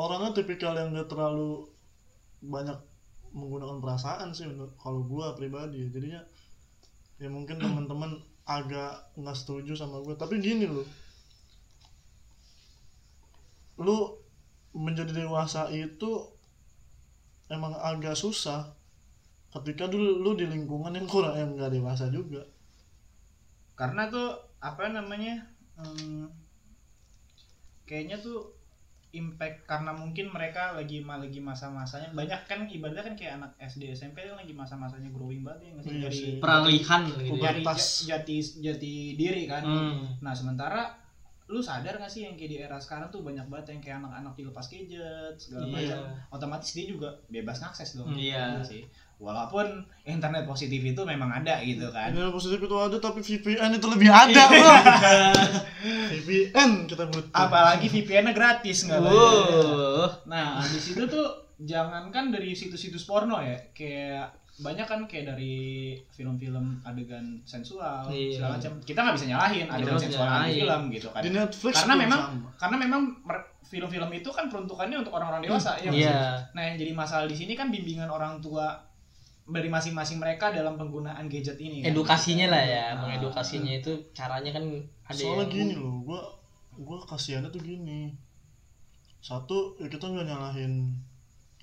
orangnya 0.00 0.32
tipikal 0.32 0.72
yang 0.72 0.96
gak 0.96 1.12
terlalu 1.12 1.68
banyak 2.40 2.76
menggunakan 3.36 3.80
perasaan 3.84 4.32
sih 4.32 4.48
menurut 4.48 4.72
kalau 4.80 5.04
gua 5.04 5.36
pribadi. 5.36 5.84
Ya 5.84 5.88
jadinya 5.92 6.20
ya 7.20 7.28
mungkin 7.28 7.60
teman-teman 7.64 8.16
agak 8.48 9.12
nggak 9.20 9.36
setuju 9.36 9.76
sama 9.76 10.00
gua. 10.00 10.16
Tapi 10.16 10.40
gini 10.40 10.64
loh. 10.64 10.88
Lu 13.76 14.16
menjadi 14.72 15.12
dewasa 15.12 15.68
itu 15.68 16.32
emang 17.52 17.76
agak 17.76 18.16
susah 18.16 18.72
ketika 19.52 19.84
dulu 19.86 20.10
lu 20.18 20.30
di 20.32 20.46
lingkungan 20.46 20.92
yang 20.92 21.04
kurang 21.04 21.34
yang 21.34 21.50
gak 21.54 21.70
dewasa 21.70 22.08
juga 22.08 22.40
karena 23.74 24.08
tuh 24.08 24.32
apa 24.58 24.88
namanya 24.88 25.44
hmm, 25.74 26.24
kayaknya 27.84 28.16
tuh 28.16 28.54
impact 29.12 29.68
karena 29.68 29.92
mungkin 29.92 30.32
mereka 30.32 30.72
lagi 30.72 31.04
lagi 31.04 31.36
masa-masanya 31.36 32.08
banyak 32.10 32.40
kan 32.42 32.64
ibaratnya 32.64 33.04
kan 33.04 33.12
kayak 33.12 33.32
anak 33.36 33.52
SD 33.60 33.92
SMP 33.92 34.24
kan 34.24 34.40
lagi 34.40 34.56
masa-masanya 34.56 35.12
growing 35.12 35.44
banget 35.44 35.68
ya 35.68 35.70
nggak 35.70 35.84
sih 35.84 35.92
Iya 35.92 36.02
dari 36.02 36.16
sih. 36.16 36.32
peralihan 36.40 37.00
gitu 37.04 37.12
ya. 37.12 37.20
dari 37.20 37.60
Pubertas. 37.60 37.82
ja- 38.02 38.16
jati 38.16 38.36
jati 38.64 38.92
diri 39.12 39.44
kan 39.44 39.60
Hmm. 39.62 40.16
nah 40.18 40.32
sementara 40.32 40.96
lu 41.44 41.60
sadar 41.60 42.00
gak 42.00 42.08
sih 42.08 42.24
yang 42.24 42.32
kayak 42.32 42.48
di 42.48 42.58
era 42.58 42.80
sekarang 42.80 43.12
tuh 43.12 43.20
banyak 43.20 43.44
banget 43.44 43.76
yang 43.76 43.80
kayak 43.84 43.96
anak-anak 44.00 44.32
dilepas 44.32 44.66
gadget 44.66 45.36
segala 45.36 45.64
Iya. 45.66 45.74
macam 45.92 46.00
otomatis 46.32 46.70
dia 46.72 46.86
juga 46.88 47.08
bebas 47.28 47.60
ngakses 47.60 47.90
dong 47.94 48.08
Iya. 48.10 48.56
Gitu 48.56 48.80
sih 48.80 48.82
walaupun 49.22 49.66
internet 50.02 50.42
positif 50.42 50.82
itu 50.82 50.98
memang 51.02 51.30
ada 51.32 51.62
gitu 51.62 51.86
kan 51.88 52.10
Ini 52.10 52.28
positif 52.28 52.58
itu 52.58 52.74
ada 52.76 52.98
tapi 52.98 53.22
VPN 53.22 53.70
itu 53.72 53.86
lebih 53.86 54.10
ada 54.10 54.42
bro. 54.44 54.74
VPN 56.10 56.70
kita 56.86 57.04
butuh. 57.06 57.30
apalagi 57.32 57.86
VPN-nya 57.86 58.32
gratis 58.32 58.84
nggak. 58.84 58.98
Wow. 58.98 60.26
Nah, 60.26 60.60
di 60.60 60.76
situ 60.76 61.02
tuh 61.04 61.26
jangankan 61.56 62.30
dari 62.30 62.50
situs-situs 62.52 63.04
porno 63.04 63.38
ya, 63.38 63.54
kayak 63.70 64.26
banyak 64.54 64.84
kan 64.84 65.00
kayak 65.06 65.32
dari 65.32 65.54
film-film 66.10 66.82
adegan 66.82 67.40
sensual 67.42 68.06
Iya. 68.08 68.36
segala 68.36 68.50
macam. 68.58 68.72
Kita 68.80 68.98
nggak 69.00 69.16
bisa 69.16 69.26
nyalahin 69.28 69.66
adegan 69.68 69.94
bisa 69.96 70.04
sensual 70.04 70.26
yang 70.26 70.42
di 70.44 70.54
film 70.56 70.80
gitu 70.90 71.08
kan. 71.08 71.20
di 71.20 71.30
Netflix 71.30 71.74
Karena 71.78 71.94
memang 71.96 72.20
sama. 72.20 72.48
karena 72.58 72.76
memang 72.78 73.02
film-film 73.64 74.10
itu 74.12 74.28
kan 74.28 74.44
peruntukannya 74.46 74.96
untuk 74.98 75.12
orang-orang 75.12 75.40
dewasa 75.42 75.78
ya. 75.78 75.88
nggak 75.88 75.94
sih? 75.94 76.04
Iya. 76.04 76.20
Nah, 76.52 76.62
yang 76.64 76.76
jadi 76.76 76.92
masalah 76.92 77.24
di 77.24 77.34
sini 77.34 77.54
kan 77.54 77.70
bimbingan 77.70 78.06
orang 78.06 78.38
tua 78.38 78.76
dari 79.42 79.66
masing-masing 79.66 80.22
mereka 80.22 80.54
dalam 80.54 80.78
penggunaan 80.78 81.26
gadget 81.26 81.58
ini. 81.58 81.82
kan. 81.82 81.90
Edukasinya 81.90 82.46
lah 82.48 82.62
ya, 82.62 82.84
Nah, 82.94 83.06
mengedukasinya 83.06 83.72
itu 83.74 83.90
caranya 84.14 84.54
kan 84.54 84.64
ada 85.02 85.18
soalnya 85.18 85.44
yang 85.50 85.50
gini 85.50 85.74
loh 85.76 85.94
gua 86.06 86.20
gua 86.78 86.98
kasihannya 87.04 87.50
tuh 87.50 87.60
gini. 87.60 88.14
Satu 89.22 89.74
ya 89.82 89.86
kita 89.86 90.06
nggak 90.08 90.26
nyalahin 90.30 90.94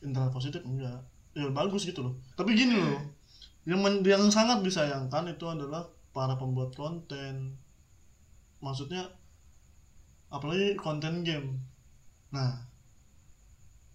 internet 0.04 0.32
positif 0.32 0.62
enggak. 0.64 1.00
Ya 1.36 1.48
bagus 1.52 1.88
gitu 1.88 2.04
loh. 2.04 2.14
Tapi 2.36 2.56
gini 2.56 2.76
loh 2.76 3.00
yang 3.68 3.80
men- 3.84 4.04
yang 4.04 4.28
sangat 4.32 4.64
disayangkan 4.64 5.30
itu 5.30 5.46
adalah 5.48 5.84
para 6.12 6.36
pembuat 6.36 6.76
konten. 6.76 7.56
Maksudnya 8.60 9.08
apalagi 10.30 10.76
konten 10.76 11.24
game. 11.24 11.58
Nah 12.36 12.68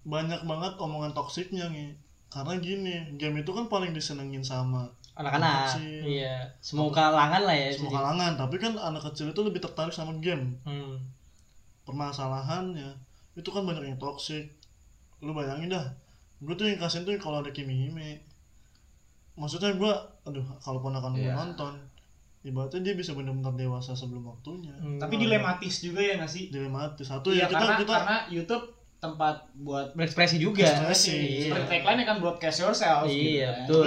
banyak 0.04 0.44
banget 0.44 0.76
omongan 0.76 1.16
toksiknya 1.16 1.68
nih 1.72 1.96
karena 2.34 2.58
gini 2.58 3.14
game 3.14 3.38
itu 3.38 3.50
kan 3.50 3.70
paling 3.70 3.94
disenengin 3.94 4.42
sama 4.42 4.90
anak-anak 5.14 5.70
Kecil. 5.70 6.02
iya 6.18 6.42
semua 6.58 6.90
kalangan 6.90 7.46
lah 7.46 7.54
ya 7.54 7.70
semua 7.70 7.94
kalangan 7.94 8.34
tapi 8.34 8.58
kan 8.58 8.74
anak 8.74 9.06
kecil 9.06 9.30
itu 9.30 9.40
lebih 9.40 9.62
tertarik 9.62 9.94
sama 9.94 10.10
game 10.18 10.58
hmm. 10.66 10.98
permasalahannya 11.84 12.90
itu 13.34 13.48
kan 13.48 13.62
banyak 13.62 13.86
yang 13.86 13.98
toxic 13.98 14.50
lu 15.22 15.30
bayangin 15.30 15.70
dah 15.70 15.86
gue 16.42 16.54
tuh 16.54 16.66
yang 16.66 16.76
kasihin 16.76 17.06
tuh 17.06 17.14
kalau 17.16 17.40
ada 17.40 17.54
Kimi 17.54 17.86
Hime 17.86 18.18
maksudnya 19.34 19.70
gue 19.72 19.92
aduh 20.24 20.44
kalau 20.58 20.78
ponakan 20.78 21.14
gue 21.14 21.24
Iya. 21.24 21.34
nonton 21.34 21.74
ibaratnya 22.44 22.82
dia 22.82 22.94
bisa 22.94 23.16
benar-benar 23.16 23.54
dewasa 23.54 23.94
sebelum 23.94 24.26
waktunya 24.26 24.74
Hmm. 24.76 25.00
Tapi 25.00 25.16
dilematis 25.16 25.80
juga 25.80 26.02
ya 26.02 26.20
nggak 26.20 26.28
sih? 26.28 26.52
dilematis 26.52 27.06
satu 27.08 27.32
Iya, 27.32 27.46
ya 27.46 27.46
kita 27.48 27.56
karena, 27.64 27.78
kita 27.80 27.94
karena 27.94 28.16
YouTube 28.28 28.64
tempat 29.04 29.34
buat 29.54 29.92
berekspresi 29.92 30.36
juga 30.38 30.64
Ekspresi. 30.64 31.12
iya, 31.12 31.42
seperti 31.46 31.68
tagline 31.70 32.02
kan 32.02 32.16
broadcast 32.18 32.58
yourself 32.58 33.04
gitu 33.04 33.28
iya 33.36 33.48
kan. 33.50 33.58
betul 33.60 33.86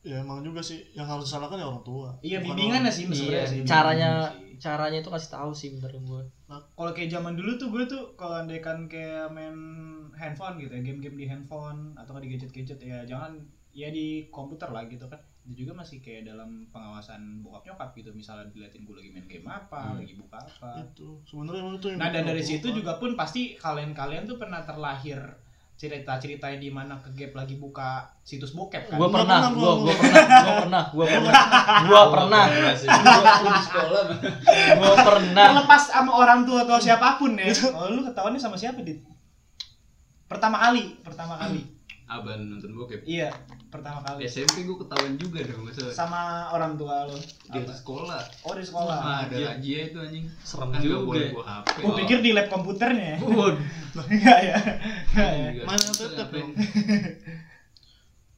ya 0.00 0.16
emang 0.18 0.40
juga 0.40 0.60
sih 0.60 0.80
yang 0.90 1.04
harus 1.04 1.24
disalahkan 1.24 1.56
ya 1.56 1.66
orang 1.66 1.80
tua 1.82 2.08
Iya 2.20 2.38
Bukan 2.38 2.46
bimbingan 2.50 2.82
orang- 2.82 2.92
sih 2.92 3.04
iya 3.06 3.42
sih. 3.42 3.60
caranya 3.62 4.10
bimbingan 4.28 4.48
sih. 4.50 4.56
caranya 4.58 4.98
itu 4.98 5.10
kasih 5.10 5.30
tahu 5.30 5.50
sih 5.52 5.68
bener 5.74 5.92
gue 5.94 6.22
Kalau 6.50 6.90
kayak 6.90 7.10
zaman 7.10 7.32
dulu 7.34 7.54
tuh 7.54 7.68
gue 7.68 7.84
tuh 7.86 8.02
kalau 8.14 8.36
andaikan 8.38 8.84
kayak 8.84 9.30
main 9.30 9.54
handphone 10.12 10.58
gitu 10.58 10.72
ya, 10.72 10.82
game-game 10.82 11.14
di 11.14 11.24
handphone 11.24 11.94
atau 11.94 12.18
di 12.18 12.28
gadget-gadget 12.28 12.76
ya 12.76 12.98
jangan 13.04 13.38
ya 13.70 13.86
di 13.88 14.26
komputer 14.28 14.66
lah 14.66 14.82
gitu 14.84 15.06
kan. 15.06 15.20
Itu 15.42 15.54
juga 15.58 15.72
masih 15.74 15.98
kayak 15.98 16.26
dalam 16.26 16.68
pengawasan 16.68 17.20
bokap 17.40 17.64
nyokap 17.66 17.90
gitu. 17.94 18.10
Misalnya 18.10 18.46
diliatin 18.48 18.82
gue 18.82 18.94
lagi 18.94 19.10
main 19.10 19.24
game 19.24 19.44
apa, 19.44 19.80
Hmm. 19.88 19.98
lagi 19.98 20.14
buka 20.14 20.38
apa. 20.38 20.70
itu 20.78 21.08
sebenarnya 21.24 21.60
emang 21.60 21.74
itu 21.74 21.86
yang 21.88 21.98
Nah 21.98 22.08
dan 22.08 22.22
dari 22.24 22.42
situ 22.42 22.66
tua. 22.66 22.76
juga 22.76 22.92
pun 22.96 23.10
pasti 23.14 23.54
kalian-kalian 23.54 24.24
tuh 24.24 24.36
pernah 24.36 24.60
terlahir 24.60 25.18
cerita-cerita 25.74 26.44
di 26.54 26.68
mana 26.68 26.92
ke 26.94 27.08
gap 27.10 27.32
lagi 27.34 27.56
buka 27.56 28.04
situs 28.20 28.52
bokep 28.52 28.84
kan? 28.86 28.94
gue 28.94 29.00
Gua 29.00 29.08
pernah 29.10 29.38
pernah, 29.40 29.50
gue 29.50 29.64
gua- 29.64 29.76
gue 29.80 29.94
pernah 29.96 30.20
gue 30.36 30.54
pernah 30.60 30.82
gue 30.84 31.06
pernah 31.08 31.42
gue 31.80 32.02
pernah 32.06 32.42
di 33.48 33.62
sekolah 33.64 34.02
gue 34.76 34.94
pernah 35.02 35.44
Terlepas 35.48 35.82
sama 35.88 36.12
orang 36.14 36.44
tua 36.44 36.58
atau 36.62 36.76
siapa 36.76 37.16
pun 37.16 37.32
ya. 37.32 37.48
Oh 37.72 37.88
lu 37.88 38.04
ketahuannya 38.04 38.36
sama 38.36 38.60
siapa 38.60 38.84
dit? 38.84 39.00
Pertama 40.26 40.60
kali, 40.60 41.00
pertama 41.00 41.34
kali. 41.36 41.64
Aban 42.10 42.50
nonton 42.50 42.74
bokep. 42.74 43.06
Iya, 43.06 43.30
pertama 43.70 44.02
kali. 44.02 44.26
SMP 44.26 44.66
gue 44.66 44.74
ketahuan 44.82 45.14
juga 45.14 45.46
dong 45.46 45.62
masa 45.62 45.86
Sama 45.94 46.50
orang 46.50 46.74
tua 46.74 47.06
lo. 47.06 47.14
di 47.14 47.62
Apa? 47.62 47.70
sekolah. 47.70 48.18
Oh 48.42 48.54
di 48.58 48.66
sekolah. 48.66 48.98
Ah, 48.98 49.18
ada 49.30 49.36
razia 49.38 49.78
itu 49.86 49.98
anjing. 50.02 50.26
serem 50.42 50.74
Kan 50.74 50.82
juga 50.82 50.98
boleh 51.06 51.30
bawa 51.30 51.62
HP. 51.62 51.86
Gue 51.86 51.94
pikir 52.02 52.18
di 52.18 52.30
lab 52.34 52.50
komputernya. 52.50 53.22
Waduh. 53.22 53.62
Enggak 54.10 54.38
ya. 54.42 54.58
Enggak 55.14 55.30
ya. 55.38 55.50
Terus 55.94 56.12
tetep. 56.18 56.44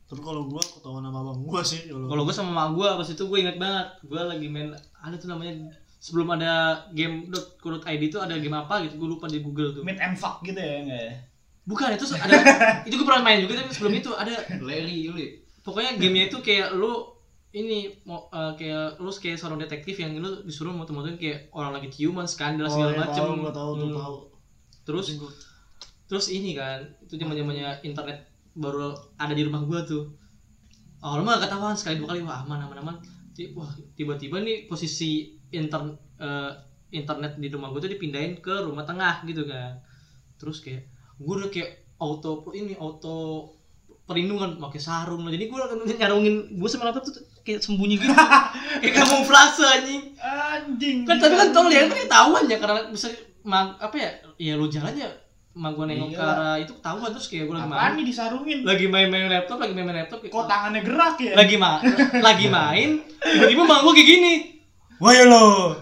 Terus 0.04 0.20
kalau 0.28 0.42
gua 0.52 0.60
ketahuan 0.60 1.08
sama 1.08 1.18
abang 1.24 1.40
gua 1.40 1.60
sih 1.64 1.88
Kalau 1.88 2.22
gue 2.28 2.34
sama 2.36 2.52
mak 2.52 2.68
gue 2.76 2.88
pas 2.92 3.08
itu 3.08 3.24
gue 3.24 3.38
inget 3.40 3.56
banget 3.56 3.88
gue 4.04 4.20
lagi 4.20 4.46
main 4.52 4.76
ada 5.00 5.16
tuh 5.16 5.32
namanya 5.32 5.72
sebelum 5.96 6.28
ada 6.36 6.84
game 6.92 7.32
.co.id 7.56 8.02
itu 8.04 8.20
ada 8.20 8.36
game 8.36 8.52
apa 8.52 8.84
gitu 8.84 9.00
gue 9.00 9.08
lupa 9.16 9.32
di 9.32 9.40
Google 9.40 9.72
tuh 9.72 9.80
Meet 9.80 9.96
and 10.02 10.20
fuck 10.20 10.44
gitu 10.44 10.60
ya 10.60 10.84
enggak 10.84 11.00
ya? 11.08 11.14
Bukan 11.62 11.94
itu 11.94 12.04
ada 12.18 12.34
itu 12.86 12.94
gue 12.98 13.06
pernah 13.06 13.22
main 13.22 13.38
juga 13.42 13.62
tapi 13.62 13.70
sebelum 13.70 13.94
itu 13.94 14.10
ada 14.18 14.34
Larry, 14.58 15.06
Larry. 15.06 15.28
pokoknya 15.62 15.94
gamenya 15.94 16.24
itu 16.26 16.38
kayak 16.42 16.74
lu 16.74 17.06
ini 17.52 18.00
mau 18.08 18.26
eh, 18.32 18.52
kayak 18.56 18.96
lu 18.98 19.12
kayak 19.12 19.36
seorang 19.36 19.60
detektif 19.60 20.00
yang 20.00 20.16
lu 20.16 20.40
disuruh 20.42 20.72
moto-motoin 20.72 21.20
kayak 21.20 21.52
orang 21.52 21.76
lagi 21.76 21.92
ciuman 21.92 22.24
skandal 22.24 22.64
oh, 22.64 22.72
segala 22.72 22.92
iya, 22.96 23.00
macem. 23.04 23.22
tahu, 23.22 23.32
gua 23.44 23.52
tahu 23.52 23.70
Hmm. 23.76 23.92
tahu. 23.92 24.16
Terus 24.88 25.06
terus 26.08 26.26
ini 26.32 26.56
kan 26.56 26.80
itu 27.04 27.14
zaman 27.20 27.36
zamannya 27.36 27.68
internet 27.84 28.24
baru 28.56 28.96
ada 29.20 29.32
di 29.36 29.44
rumah 29.44 29.62
gua 29.68 29.84
tuh. 29.84 30.16
Awalnya 31.04 31.24
mah 31.28 31.32
gak 31.36 31.42
ketahuan 31.50 31.76
sekali 31.76 31.96
dua 32.00 32.08
kali 32.16 32.20
wah 32.24 32.40
aman 32.40 32.58
aman 32.66 32.78
aman. 32.82 32.96
Wah 33.52 33.70
tiba-tiba 33.96 34.40
nih 34.40 34.64
posisi 34.64 35.36
inter 35.52 35.92
eh, 36.18 36.50
internet 36.90 37.36
di 37.36 37.48
rumah 37.52 37.68
gua 37.68 37.84
tuh 37.84 37.92
dipindahin 37.92 38.40
ke 38.40 38.64
rumah 38.64 38.88
tengah 38.88 39.28
gitu 39.28 39.44
kan. 39.44 39.76
Terus 40.40 40.64
kayak 40.64 40.88
gua 41.22 41.34
udah 41.38 41.50
kayak 41.50 41.70
auto 41.96 42.30
ini 42.50 42.74
auto 42.74 43.48
perlindungan 44.02 44.58
pakai 44.58 44.76
sarung 44.76 45.22
jadi 45.26 45.46
gua 45.46 45.70
nyarungin 45.72 46.34
gua 46.54 46.66
sama 46.66 46.90
laptop 46.90 47.06
tuh 47.06 47.14
kayak 47.40 47.58
sembunyi 47.58 47.96
gitu 47.96 48.10
kayak 48.82 48.94
kamuflase 48.94 49.62
anjing 49.62 50.02
Anjing. 50.18 50.96
kan 51.06 51.16
tapi 51.16 51.34
kan 51.34 51.48
tolong 51.50 51.70
ya 51.70 51.86
kan 51.86 51.94
ketahuan 51.96 52.44
ya 52.44 52.58
karena 52.58 52.90
bisa 52.90 53.08
mag, 53.42 53.74
apa 53.78 53.94
ya 53.94 54.10
ya 54.36 54.52
lu 54.54 54.66
jalan 54.66 54.94
ya 54.94 55.10
mag 55.52 55.72
gua 55.72 55.84
nengok 55.84 56.10
ke 56.10 56.18
arah 56.18 56.56
itu 56.56 56.72
ketahuan 56.74 57.10
terus 57.10 57.26
kayak 57.26 57.44
gua 57.46 57.54
lagi 57.56 57.68
main 57.68 57.92
nih 57.94 58.06
disarungin? 58.06 58.58
lagi 58.62 58.86
main-main 58.86 59.26
laptop 59.28 59.58
lagi 59.58 59.72
main-main 59.72 59.98
laptop 60.00 60.18
kayak- 60.18 60.32
Kok 60.32 60.46
tangannya 60.46 60.80
gerak 60.82 61.16
ya? 61.18 61.32
lagi 61.34 61.56
ma 61.56 61.72
lagi 62.18 62.46
main 62.56 62.90
tiba-tiba 63.20 63.62
mak 63.62 63.80
gua 63.80 63.92
kayak 63.92 64.08
gini 64.08 64.34
Wah 64.98 65.10
ya 65.10 65.26
lo. 65.26 65.74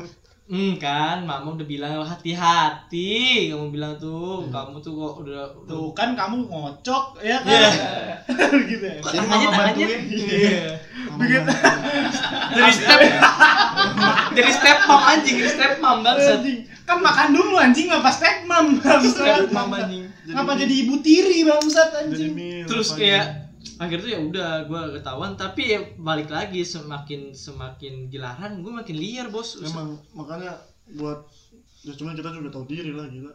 Hmm 0.51 0.83
kan 0.83 1.23
mama 1.23 1.55
udah 1.55 1.63
bilang 1.63 2.03
hati-hati 2.03 3.55
kamu 3.55 3.71
bilang 3.71 3.95
tuh 4.03 4.51
kamu 4.51 4.83
tuh 4.83 4.93
kok 4.99 5.15
udah 5.23 5.47
Tuh 5.63 5.95
kan 5.95 6.19
kamu 6.19 6.51
ngocok 6.51 7.23
ya 7.23 7.39
kan? 7.39 7.55
Iya. 7.55 7.71
gitu 8.71 8.85
ya. 8.91 8.99
Jadi 8.99 9.27
mama 9.31 9.51
bantuin. 9.55 10.01
iya 10.11 10.75
Begitu. 11.15 11.51
jadi 12.59 12.71
step 12.75 12.99
jadi 14.35 14.51
step 14.51 14.79
mom 14.91 15.03
anjing 15.07 15.37
jadi 15.39 15.51
step 15.55 15.73
mom 15.79 15.99
bangsat 16.03 16.43
Anjing. 16.43 16.59
Kan 16.83 16.99
makan 16.99 17.29
dulu 17.31 17.55
anjing 17.55 17.87
ngapa 17.87 18.11
step 18.11 18.37
mam 18.51 18.67
bangsat. 18.83 19.15
step 19.15 19.55
mom 19.55 19.71
anjing 19.71 20.11
Ngapa 20.27 20.53
jadi 20.59 20.75
ibu 20.83 20.99
tiri 20.99 21.47
bangsat 21.47 21.91
anjing? 21.95 22.35
terus 22.67 22.91
apa 22.91 22.99
gitu. 22.99 23.03
kayak 23.07 23.25
akhirnya 23.81 24.05
tuh 24.05 24.12
ya 24.12 24.21
udah 24.21 24.51
gue 24.69 24.81
ketahuan. 25.01 25.33
Tapi 25.35 25.62
ya 25.66 25.81
balik 25.97 26.29
lagi 26.29 26.61
semakin 26.61 27.33
semakin 27.33 28.12
gelaran 28.12 28.61
gue 28.61 28.69
makin 28.71 28.97
liar 28.97 29.33
bos. 29.33 29.57
Emang 29.59 29.97
makanya 30.12 30.53
buat 30.95 31.25
ya 31.81 31.97
cuman 31.97 32.12
kita 32.12 32.29
juga 32.31 32.53
tahu 32.53 32.69
diri 32.69 32.93
lah 32.93 33.09
gila. 33.09 33.33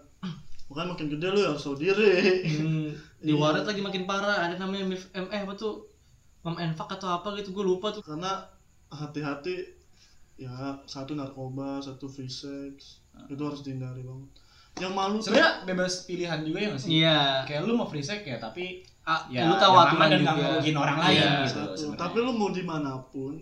Makanya 0.66 0.88
makin 0.94 1.08
gede 1.10 1.28
lu 1.30 1.40
ya 1.42 1.50
harus 1.50 1.62
tahu 1.62 1.78
diri. 1.78 2.14
Hmm, 2.46 2.90
di 3.18 3.34
Iya. 3.34 3.42
waret 3.42 3.66
lagi 3.66 3.82
makin 3.82 4.06
parah. 4.06 4.46
Ada 4.46 4.58
namanya 4.58 4.86
MIF, 4.86 5.10
M, 5.14 5.26
eh 5.30 5.42
apa 5.42 5.54
tuh? 5.54 5.90
Mam 6.46 6.62
Enfak 6.62 6.94
atau 6.94 7.10
apa 7.10 7.34
gitu 7.38 7.50
gue 7.52 7.66
lupa 7.66 7.90
tuh. 7.90 8.06
Karena 8.06 8.46
hati-hati 8.90 9.66
ya 10.38 10.52
satu 10.86 11.16
narkoba 11.16 11.80
satu 11.80 12.06
free 12.06 12.30
sex 12.30 13.02
itu 13.30 13.42
harus 13.42 13.66
dihindari 13.66 14.06
banget. 14.06 14.30
Yang 14.78 14.94
malu 14.94 15.18
Sebenarnya 15.18 15.64
bebas 15.64 16.04
pilihan 16.04 16.44
juga 16.44 16.58
ya 16.60 16.68
nggak 16.70 16.82
sih? 16.82 16.90
iya. 16.92 17.20
Kayak 17.48 17.66
lu 17.66 17.74
mau 17.74 17.88
free 17.88 18.04
sex 18.04 18.22
ya 18.22 18.38
tapi 18.38 18.84
ah, 19.06 19.22
ya 19.28 19.42
lu 19.44 19.56
tahu 19.56 19.74
aturan 19.76 20.08
dan 20.08 20.20
juga 20.20 20.32
nggak 20.32 20.50
ngerugin 20.52 20.76
orang 20.76 20.98
lain 21.00 21.16
Iya. 21.16 21.32
gitu. 21.42 21.54
satu 21.56 21.74
sebenarnya. 21.76 22.00
tapi 22.00 22.18
lu 22.20 22.32
mau 22.32 22.50
di 22.50 22.64
mana 22.64 22.92
pun 23.06 23.34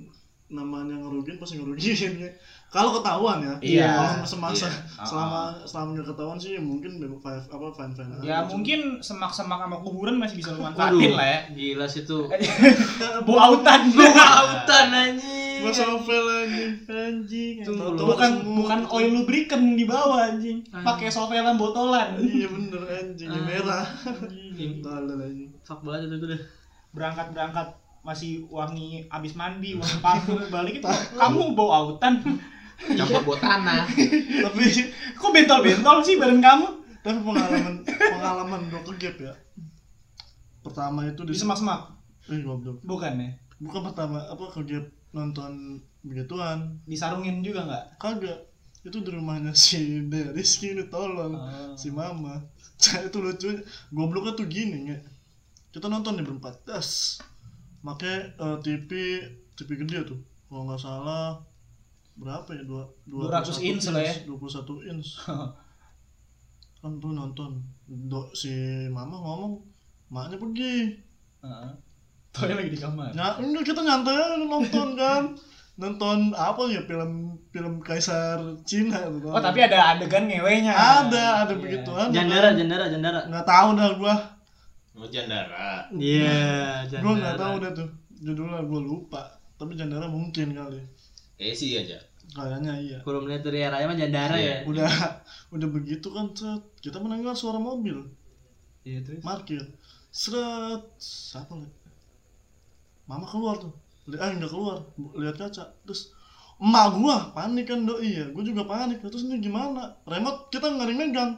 namanya 0.49 0.95
ngerugin 0.95 1.35
pasti 1.35 1.55
ngerugiin 1.55 2.13
ya 2.19 2.29
kalau 2.73 2.89
ketahuan 2.93 3.37
ya 3.39 3.53
Iya. 3.59 3.89
kalau 3.89 4.11
semasa 4.23 4.67
Iya. 4.67 5.05
selama 5.09 5.39
selama 5.63 5.89
nggak 5.93 6.07
ketahuan 6.09 6.37
sih 6.37 6.51
mungkin 6.57 6.91
bebas 6.97 7.19
five 7.19 7.45
apa 7.47 7.65
fine 7.73 7.93
fine 7.93 8.11
Ya 8.21 8.37
mungkin 8.43 8.79
semak-semak 8.99 9.57
sama 9.57 9.77
kuburan 9.79 10.15
masih 10.15 10.37
bisa 10.37 10.51
lu 10.51 10.61
manfaatin 10.61 11.11
lah 11.11 11.25
ya. 11.25 11.39
gila 11.49 11.85
sih 11.85 12.03
tuh 12.03 12.29
Bu 13.25 13.33
autan. 13.33 13.81
Lautan 13.89 14.87
anjing 14.91 15.42
masa 15.65 15.83
novel 15.85 16.23
anjing 16.27 16.71
anjing. 16.85 17.55
Bukan 17.95 18.31
bukan 18.53 18.79
oil 18.87 19.09
lubricant 19.13 19.65
di 19.73 19.83
bawah 19.83 20.19
anjing. 20.25 20.61
Pakai 20.65 21.07
sovelan 21.07 21.55
botolan. 21.55 22.19
iya 22.19 22.45
bener 22.45 22.81
anjing 22.83 23.27
yang 23.27 23.39
Ah. 23.39 23.47
merah 23.47 23.85
Anjing. 24.21 24.79
Tolol 24.79 25.17
anjing 25.17 25.49
fuck 25.59 25.79
banget 25.81 26.11
itu 26.11 26.25
deh 26.27 26.41
Berangkat-berangkat 26.91 27.67
masih 28.01 28.43
wangi 28.47 29.07
abis 29.07 29.33
mandi, 29.33 29.73
wangi 29.73 29.97
parfum 30.05 30.37
balik 30.47 30.77
itu 30.77 30.87
kamu 31.13 31.53
bau 31.53 31.71
autan. 31.71 32.19
Campur 32.75 33.23
buat 33.23 33.39
tanah. 33.39 33.87
tapi 34.43 34.63
Kok 35.15 35.31
bentol-bentol 35.31 35.97
sih 35.99 36.15
badan 36.15 36.39
kamu? 36.39 36.67
tapi 36.99 37.19
pengalaman 37.19 37.83
pengalaman 37.83 38.61
gua 38.67 38.79
ke 38.81 38.93
gap 38.97 39.15
ya 39.21 39.33
pertama 40.59 41.03
itu 41.03 41.19
Di 41.21 41.35
semak-semak. 41.35 41.91
eh 42.25 42.39
goblok 42.39 42.79
Bukan 42.81 43.13
ya? 43.17 43.35
bukan 43.59 43.81
pertama 43.83 44.19
apa 44.21 44.43
ke 44.49 44.63
gap 44.63 44.85
nonton 45.13 45.79
begituan. 46.03 46.81
Disarungin 46.89 47.45
juga 47.45 47.63
nggak? 47.63 47.85
kagak. 48.01 48.39
Itu 48.83 48.99
di 48.99 49.15
rumahnya 49.15 49.55
si 49.55 50.03
De 50.11 50.35
Rizky 50.35 50.75
ini 50.75 50.91
tolong. 50.91 51.39
Oh. 51.39 51.77
si 51.79 51.87
mama. 51.93 52.43
Itu 53.07 53.23
lucu. 53.23 53.63
Gobloknya 53.95 54.35
tuh 54.35 54.49
gini 54.49 54.91
nge. 54.91 54.99
Kita 55.71 55.87
nonton 55.87 56.19
di 56.19 56.25
berempat. 56.27 56.67
Das. 56.67 57.21
Make 57.79 58.35
eh, 58.35 58.57
TV 58.59 58.91
TV 59.55 59.69
gede 59.79 60.11
tuh. 60.11 60.19
Kalau 60.51 60.67
nggak 60.67 60.81
salah 60.83 61.39
berapa 62.19 62.49
ya? 62.53 62.63
Dua 62.67 62.83
200 63.07 63.63
inch 63.63 63.87
lah 63.93 64.03
ya. 64.03 64.13
21 64.27 64.91
inch. 64.91 65.23
Kan 66.83 66.99
tuh 66.99 67.15
nonton. 67.15 67.63
Do 67.87 68.35
si 68.35 68.51
mama 68.91 69.15
ngomong 69.15 69.63
maknya 70.11 70.35
pergi. 70.35 70.99
Heeh. 71.39 71.71
Toy 72.33 72.49
lagi 72.49 72.69
di 72.69 72.79
kamar. 72.79 73.13
Nah, 73.13 73.37
enggak 73.37 73.63
kita 73.63 73.79
nyantai 73.79 74.17
nonton 74.41 74.87
kan. 75.01 75.23
Nonton 75.73 76.33
apa 76.33 76.69
ya 76.69 76.81
film 76.83 77.33
film 77.49 77.77
kaisar 77.79 78.37
Cina 78.61 79.05
gitu. 79.09 79.29
Oh, 79.29 79.37
tapi 79.37 79.61
ada 79.61 79.93
adegan 79.93 80.25
ngewenya. 80.25 80.73
ada 80.73 81.45
ada 81.45 81.53
Iya. 81.53 81.61
begituan. 81.61 82.07
Jandara, 82.09 82.53
jandara, 82.53 82.85
jandara. 82.89 83.19
Nggak 83.25 83.45
tahu 83.45 83.69
dah 83.73 83.89
gua. 83.97 84.15
Mau 84.93 85.05
jandara. 85.07 85.89
Iya, 85.89 86.85
jandara. 86.85 87.01
Gua 87.05 87.13
nggak 87.15 87.37
tahu 87.37 87.55
dah 87.57 87.71
tuh. 87.73 87.89
Judulnya 88.17 88.61
gua 88.63 88.81
lupa. 88.81 89.21
Tapi 89.57 89.73
jandara 89.73 90.05
mungkin 90.05 90.53
kali. 90.53 90.77
Eh 91.37 91.53
sih 91.53 91.73
aja. 91.75 91.97
Kayaknya 92.33 92.73
iya. 92.77 92.97
Kalau 93.01 93.21
melihat 93.21 93.45
dari 93.45 93.61
arahnya 93.61 93.89
mah 93.89 93.97
jandara 93.97 94.37
ya. 94.37 94.55
Udah 94.65 94.89
udah 95.57 95.67
begitu 95.69 96.09
kan 96.09 96.33
set. 96.33 96.61
Kita 96.81 96.97
mendengar 96.97 97.33
suara 97.33 97.57
mobil 97.57 97.97
Iya 98.85 99.01
terus. 99.01 99.21
parkir. 99.21 99.61
Seret. 100.09 100.81
Siapa 100.97 101.57
li? 101.57 101.65
Mama 103.05 103.25
keluar 103.27 103.59
tuh. 103.59 103.73
Ah, 104.19 104.31
nggak 104.31 104.51
keluar. 104.51 104.83
Lihat 105.15 105.35
kaca. 105.35 105.63
Terus 105.83 106.11
emak 106.59 106.95
gua 106.95 107.31
panik 107.31 107.67
kan 107.67 107.83
doi 107.83 108.09
ya. 108.13 108.25
Gua 108.31 108.43
juga 108.43 108.63
panik. 108.63 109.03
Terus 109.03 109.27
ini 109.27 109.39
gimana? 109.39 109.95
Remote 110.03 110.47
kita 110.49 110.71
nggak 110.71 110.85
ada 110.87 110.91
yang 110.91 110.99
megang. 110.99 111.31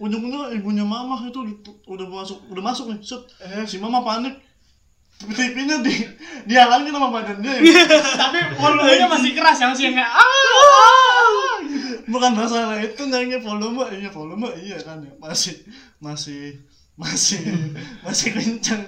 Ujung-ujungnya 0.00 0.56
ibunya 0.56 0.84
mama 0.84 1.20
itu 1.28 1.40
di- 1.44 1.60
udah 1.84 2.06
masuk 2.08 2.38
udah 2.48 2.62
masuk 2.64 2.84
nih. 2.92 3.00
Set. 3.04 3.22
Si 3.68 3.76
mama 3.76 4.00
panik. 4.00 4.36
TV-nya 5.20 5.84
di 5.84 5.92
dihalangin 6.48 6.96
sama 6.96 7.12
badan 7.12 7.44
dia. 7.44 7.60
Tapi 8.24 8.56
volumenya 8.56 9.04
masih 9.04 9.36
keras 9.36 9.60
yang 9.60 9.76
sih 9.76 9.92
enggak. 9.92 10.08
Ah! 10.08 10.24
bukan 12.12 12.32
masalah 12.32 12.80
itu 12.80 13.02
nyanyi 13.06 13.38
volume 13.38 13.84
iya 13.94 14.10
volume 14.10 14.48
iya 14.58 14.80
kan 14.80 14.98
ya 15.04 15.12
masih 15.20 15.60
masih 16.02 16.58
masih 17.00 17.40
masih 18.04 18.28
kenceng. 18.36 18.84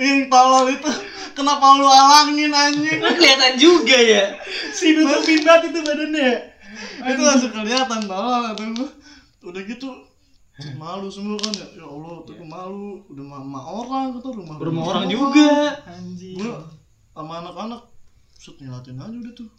Yang 0.00 0.32
tolol 0.32 0.72
itu. 0.72 0.90
Kenapa 1.36 1.76
lu 1.76 1.86
alangin 1.86 2.50
anjing? 2.50 2.98
Kan 3.04 3.14
kelihatan 3.20 3.54
juga 3.60 3.98
ya. 4.00 4.40
Si 4.72 4.96
nutupin 4.96 5.44
banget 5.44 5.70
itu 5.70 5.80
badannya. 5.84 6.32
itu 7.00 7.20
langsung 7.20 7.52
kelihatan 7.52 8.00
tolol 8.08 8.42
atau 8.56 8.64
udah 9.40 9.62
gitu 9.64 9.88
malu 10.76 11.08
semua 11.12 11.36
kan 11.36 11.52
ya. 11.52 11.84
Ya 11.84 11.84
Allah 11.84 12.24
tuh 12.24 12.40
malu. 12.40 13.04
Udah 13.12 13.24
mama 13.24 13.60
orang 13.60 14.16
kata 14.16 14.28
rumah 14.32 14.56
Rumah 14.56 14.84
orang 14.88 15.04
juga. 15.12 15.48
Anjing. 15.84 16.40
gua 16.40 16.64
sama 17.12 17.44
anak-anak 17.44 17.84
set 18.40 18.56
ngeliatin 18.56 18.96
aja 18.96 19.16
udah 19.20 19.34
tuh. 19.36 19.50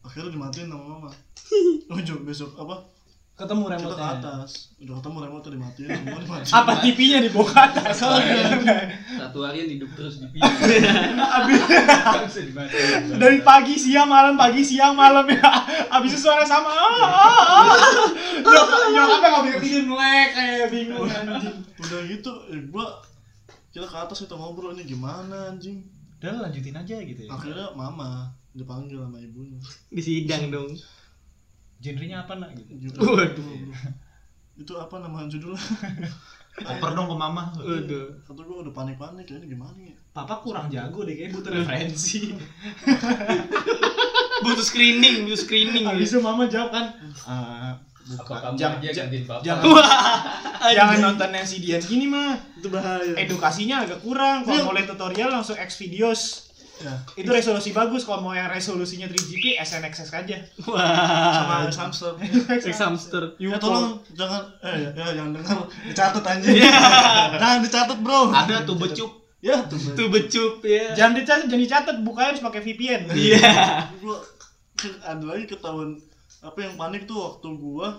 Akhirnya 0.00 0.32
dimatiin 0.32 0.72
sama 0.72 0.84
mama. 0.96 1.10
Ujung 2.00 2.24
besok 2.24 2.56
apa 2.56 2.97
Ketemu 3.38 3.62
kita 3.62 3.70
ke 3.70 3.74
remote 3.86 4.02
atas 4.02 4.50
udah 4.78 4.94
ketemu 4.98 5.16
remote 5.20 5.46
dimatiin 5.46 5.88
semua 5.88 6.18
dimatiin 6.18 6.52
Apa 6.52 6.72
TV-nya 6.80 7.18
dibawa 7.22 7.46
ke 7.46 7.60
atas? 7.60 7.94
Satu 9.14 9.38
harian 9.40 9.68
hidup 9.68 9.88
terus 9.94 10.14
di. 10.18 10.26
Bisa 10.34 10.50
dibaca. 12.40 12.74
Dari 13.14 13.38
pagi 13.40 13.74
siang 13.74 14.06
malam 14.06 14.34
pagi 14.34 14.60
siang 14.60 14.92
malam 14.92 15.24
ya. 15.24 15.38
Abis 15.88 16.12
itu 16.12 16.20
suara 16.20 16.42
sama. 16.42 16.66
Ah, 16.66 16.74
ah, 16.74 17.06
ah. 17.06 17.62
Nyok- 18.40 18.86
Nyokapnya 18.88 19.28
nggak 19.28 19.42
bisa 19.44 19.56
tidur 19.60 19.82
melek 19.86 20.28
kayak 20.32 20.66
bingung 20.68 21.06
anjing. 21.06 21.56
udah 21.78 22.00
gitu 22.04 22.30
eh, 22.48 22.60
gua 22.66 22.84
kita 23.70 23.84
ke 23.84 23.96
atas 23.96 24.16
kita 24.20 24.34
ngobrol 24.34 24.72
ini 24.72 24.84
gimana 24.84 25.48
anjing 25.48 25.80
Udah 26.18 26.42
lanjutin 26.42 26.74
aja 26.74 26.94
gitu 26.98 27.20
ya. 27.22 27.30
akhirnya 27.30 27.70
mama 27.72 28.26
dipanggil 28.50 28.98
sama 28.98 29.16
ibunya 29.16 29.56
Di 29.86 30.00
sidang 30.00 30.50
dong. 30.50 30.68
Genrenya 31.78 32.26
apa 32.26 32.34
nak 32.36 32.50
gitu? 32.54 32.98
Waduh. 32.98 33.70
itu 34.58 34.72
apa 34.74 34.98
nama 34.98 35.22
judulnya 35.24 35.62
Oper 36.58 36.90
dong 36.90 37.06
ke 37.06 37.14
mama. 37.14 37.54
Waduh. 37.54 38.10
kata 38.26 38.40
gua 38.42 38.66
udah 38.66 38.74
panik-panik 38.74 39.22
ya 39.24 39.38
ini 39.38 39.46
gimana 39.48 39.78
ya 39.78 39.94
Papa 40.10 40.42
kurang 40.42 40.66
jago 40.66 41.06
deh 41.06 41.14
kayak 41.14 41.30
butuh 41.30 41.54
referensi. 41.54 42.34
Butuh 44.38 44.62
screening, 44.62 45.26
butuh 45.26 45.38
screening. 45.38 45.82
Abis 45.82 46.14
itu 46.14 46.22
mama 46.22 46.46
jawab 46.46 46.70
kan. 46.70 46.86
"Ah, 47.26 47.74
Apa 48.08 48.54
bukan. 48.54 48.80
gantiin 48.80 49.24
papa? 49.26 49.42
jangan, 49.44 49.66
jangan 50.78 50.98
nonton 51.04 51.28
yang 51.28 51.44
si 51.44 51.60
Dian 51.60 51.82
gini 51.82 52.06
mah. 52.08 52.38
itu 52.56 52.70
bahaya 52.72 53.12
Edukasinya 53.18 53.84
agak 53.84 54.00
kurang. 54.00 54.42
Iya. 54.42 54.62
Kalau 54.62 54.64
mau 54.64 54.74
lihat 54.74 54.88
tutorial 54.88 55.28
langsung 55.28 55.54
X 55.54 55.76
videos. 55.76 56.47
Ya 56.78 56.94
Itu 57.14 57.28
resolusi 57.28 57.70
bagus. 57.70 58.02
Kalau 58.02 58.20
mau 58.20 58.30
yang 58.30 58.46
resolusinya 58.46 59.06
3GP 59.06 59.58
SNXS 59.58 60.10
aja. 60.12 60.36
sama 60.58 61.54
Wah. 61.58 61.68
hamster 61.68 62.12
Sex 62.58 62.74
hamster. 62.76 63.22
ya 63.36 63.56
tolong 63.56 63.98
jangan 64.12 64.42
eh 64.60 64.86
ya, 64.86 64.90
ya 64.92 65.06
jangan 65.14 65.32
dengar 65.34 65.56
dicatat 65.84 66.24
anjing 66.24 66.54
Iya. 66.56 66.70
jangan 67.42 67.58
dicatat 67.60 67.98
bro 67.98 68.30
Ada 68.30 68.62
tuh 68.62 68.76
becup. 68.76 69.10
ya 69.38 69.56
tuh 69.68 70.06
becup 70.08 70.62
ya. 70.62 70.94
Jangan 70.94 71.12
dicatat, 71.14 71.46
jangan 71.46 71.62
dicatat. 71.62 71.96
Bukanya 72.02 72.28
harus 72.32 72.42
pakai 72.42 72.60
VPN. 72.60 73.02
Iya. 73.10 73.38
gua 73.98 74.18
ada 75.00 75.24
lagi 75.24 75.46
ketahuan 75.46 75.98
apa 76.38 76.58
yang 76.60 76.74
panik 76.74 77.02
tuh 77.04 77.18
waktu 77.18 77.48
gua 77.52 77.98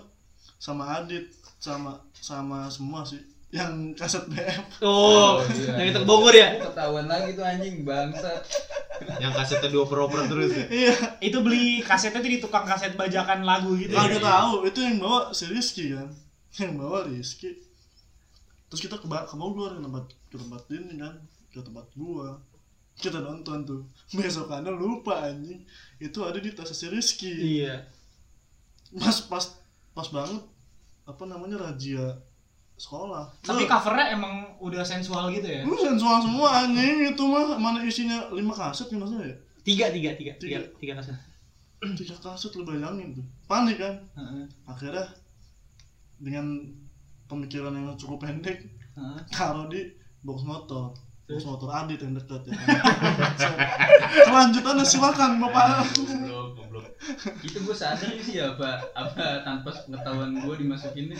sama 0.56 0.96
Adit 0.98 1.28
sama 1.60 2.00
sama 2.14 2.68
semua 2.68 3.04
sih 3.04 3.20
yang 3.50 3.98
kaset 3.98 4.30
BF 4.30 4.78
Oh, 4.80 5.42
iya. 5.50 5.74
yang 5.82 5.88
kita 5.90 6.00
ke 6.02 6.08
Bogor 6.08 6.30
ya? 6.32 6.62
Ketahuan 6.62 7.10
lagi 7.10 7.34
tuh 7.34 7.42
anjing 7.42 7.82
bangsa. 7.82 8.46
Yang 9.18 9.34
kasetnya 9.34 9.70
dioper-oper 9.70 10.28
terus 10.28 10.54
ya. 10.54 10.66
iya 10.70 10.94
Itu 11.18 11.42
beli 11.42 11.82
kasetnya 11.82 12.20
tuh 12.20 12.30
di 12.30 12.38
tukang 12.38 12.64
kaset 12.64 12.94
bajakan 12.94 13.42
lagu 13.42 13.74
gitu. 13.74 13.90
kagak 13.92 14.22
tahu 14.22 14.68
itu 14.68 14.80
yang 14.80 15.00
bawa 15.00 15.32
si 15.32 15.48
Rizky 15.48 15.98
kan 15.98 16.14
yang 16.58 16.76
bawa 16.76 17.06
Rizky 17.06 17.58
terus 18.68 18.82
kita 18.82 18.96
ke, 18.96 19.08
ke 19.08 19.34
Bogor 19.34 19.74
ke 19.74 19.82
tempat 19.82 20.06
ke 20.30 20.38
tempat 20.38 20.62
ini 20.70 20.94
kan 20.98 21.16
ke 21.50 21.60
tempat 21.60 21.86
gua 21.96 22.38
kita 22.96 23.18
nonton 23.18 23.64
tuh 23.64 23.82
besokannya 24.14 24.70
lupa 24.70 25.26
anjing 25.26 25.66
itu 25.98 26.20
ada 26.22 26.38
di 26.38 26.52
tas 26.52 26.70
si 26.70 26.86
Rizky 26.86 27.34
Iya. 27.34 27.82
pas 28.94 29.18
pas 29.26 29.46
pas 29.92 30.08
banget 30.08 30.44
apa 31.04 31.24
namanya 31.24 31.58
razia 31.64 32.20
sekolah 32.80 33.28
Tapi 33.44 33.68
Wah, 33.68 33.70
covernya 33.76 34.16
emang 34.16 34.34
udah 34.58 34.80
sensual 34.82 35.28
gitu 35.30 35.44
ya. 35.46 35.62
Lu 35.62 35.76
sensual 35.76 36.24
semua 36.24 36.64
anjing 36.64 37.12
itu 37.12 37.24
mah 37.24 37.60
mana 37.60 37.84
isinya 37.84 38.32
lima 38.32 38.56
kaset 38.56 38.88
nih 38.88 38.98
maksudnya 38.98 39.28
ya 39.28 39.36
Tiga, 39.60 39.86
tiga, 39.92 40.16
tiga, 40.16 40.34
tiga, 40.40 40.58
Tiga. 40.80 40.94
kaset. 40.96 41.14
tiga 42.00 42.16
kaset 42.16 42.52
lu 42.56 42.64
bayangin 42.64 43.14
tuh 43.14 43.26
panik 43.46 43.78
kan 43.78 44.00
Heeh. 44.16 44.48
akhirnya 44.64 45.06
dengan 46.18 46.56
pemikiran 47.28 47.72
yang 47.72 47.94
cukup 47.94 48.24
pendek 48.24 48.64
Heeh. 48.96 49.20
taruh 49.30 49.68
di 49.68 49.84
box 50.20 50.44
motor 50.44 50.96
box 51.30 51.46
motor 51.46 51.70
Adit 51.70 52.02
yang 52.02 52.18
dekat 52.18 52.42
ya 52.50 52.54
kelanjutannya 54.26 54.82
silakan 54.82 55.38
bapak 55.38 55.86
Goblok, 55.94 56.58
goblok. 56.58 56.86
Itu 57.46 57.64
gue 57.64 57.72
sadar 57.72 58.12
sih 58.20 58.42
ya 58.42 58.52
apa 58.52 58.82
apa 58.92 59.46
tanpa 59.46 59.70
pengetahuan 59.72 60.36
gue 60.36 60.56
dimasukin 60.58 61.14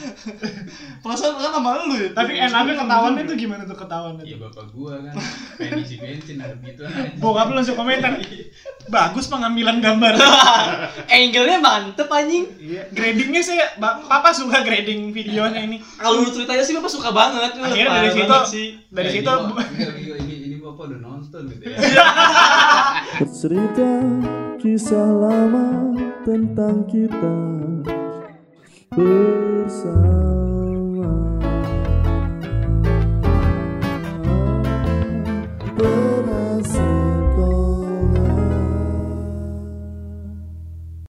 perasaan 1.00 1.38
kan 1.38 1.52
sama 1.56 1.86
lu 1.86 1.96
ya 1.96 2.10
Tapi 2.12 2.36
enaknya 2.36 2.74
ketahuannya 2.76 3.24
tuh 3.24 3.38
gimana 3.38 3.64
tuh 3.64 3.78
ketahuannya 3.78 4.24
Iya 4.26 4.36
tuh? 4.36 4.50
bapak 4.50 4.66
gue 4.74 4.94
kan 5.08 5.14
pengen 5.56 5.80
isi 5.86 5.96
bensin 6.02 6.38
ada 6.42 6.56
gitu 6.58 6.82
aja. 6.84 7.14
Bokap 7.22 7.48
lu 7.54 7.62
langsung 7.62 7.78
komentar. 7.78 8.12
Bagus 8.90 9.26
pengambilan 9.26 9.78
gambar. 9.78 10.18
Angle-nya 11.14 11.58
mantep 11.58 12.06
anjing. 12.08 12.50
Iya, 12.58 12.90
gradingnya 12.90 13.40
sih, 13.40 13.54
ba- 13.78 14.02
papa 14.02 14.30
suka 14.32 14.60
grading 14.60 15.10
videonya 15.10 15.62
ini. 15.62 15.78
Kalau 15.96 16.20
lu 16.20 16.28
ceritanya 16.28 16.62
sih 16.62 16.74
bapak 16.74 16.90
suka 16.90 17.10
banget. 17.10 17.54
Akhirnya 17.56 17.90
dari 17.96 18.10
situ, 18.12 18.36
sih. 18.48 18.68
dari 18.90 19.08
Eh, 19.08 19.14
situ, 19.16 19.30
ini, 19.30 19.86
ini 20.18 20.36
ini 20.44 20.56
bapak 20.58 20.84
udah 20.88 21.00
nonton 21.00 21.42
gitu 21.48 21.64
ya. 21.64 21.78
Bercerita 23.20 23.90
kisah 24.58 25.10
lama 25.12 25.68
tentang 26.22 26.84
kita 26.86 27.36
bersama 28.92 30.39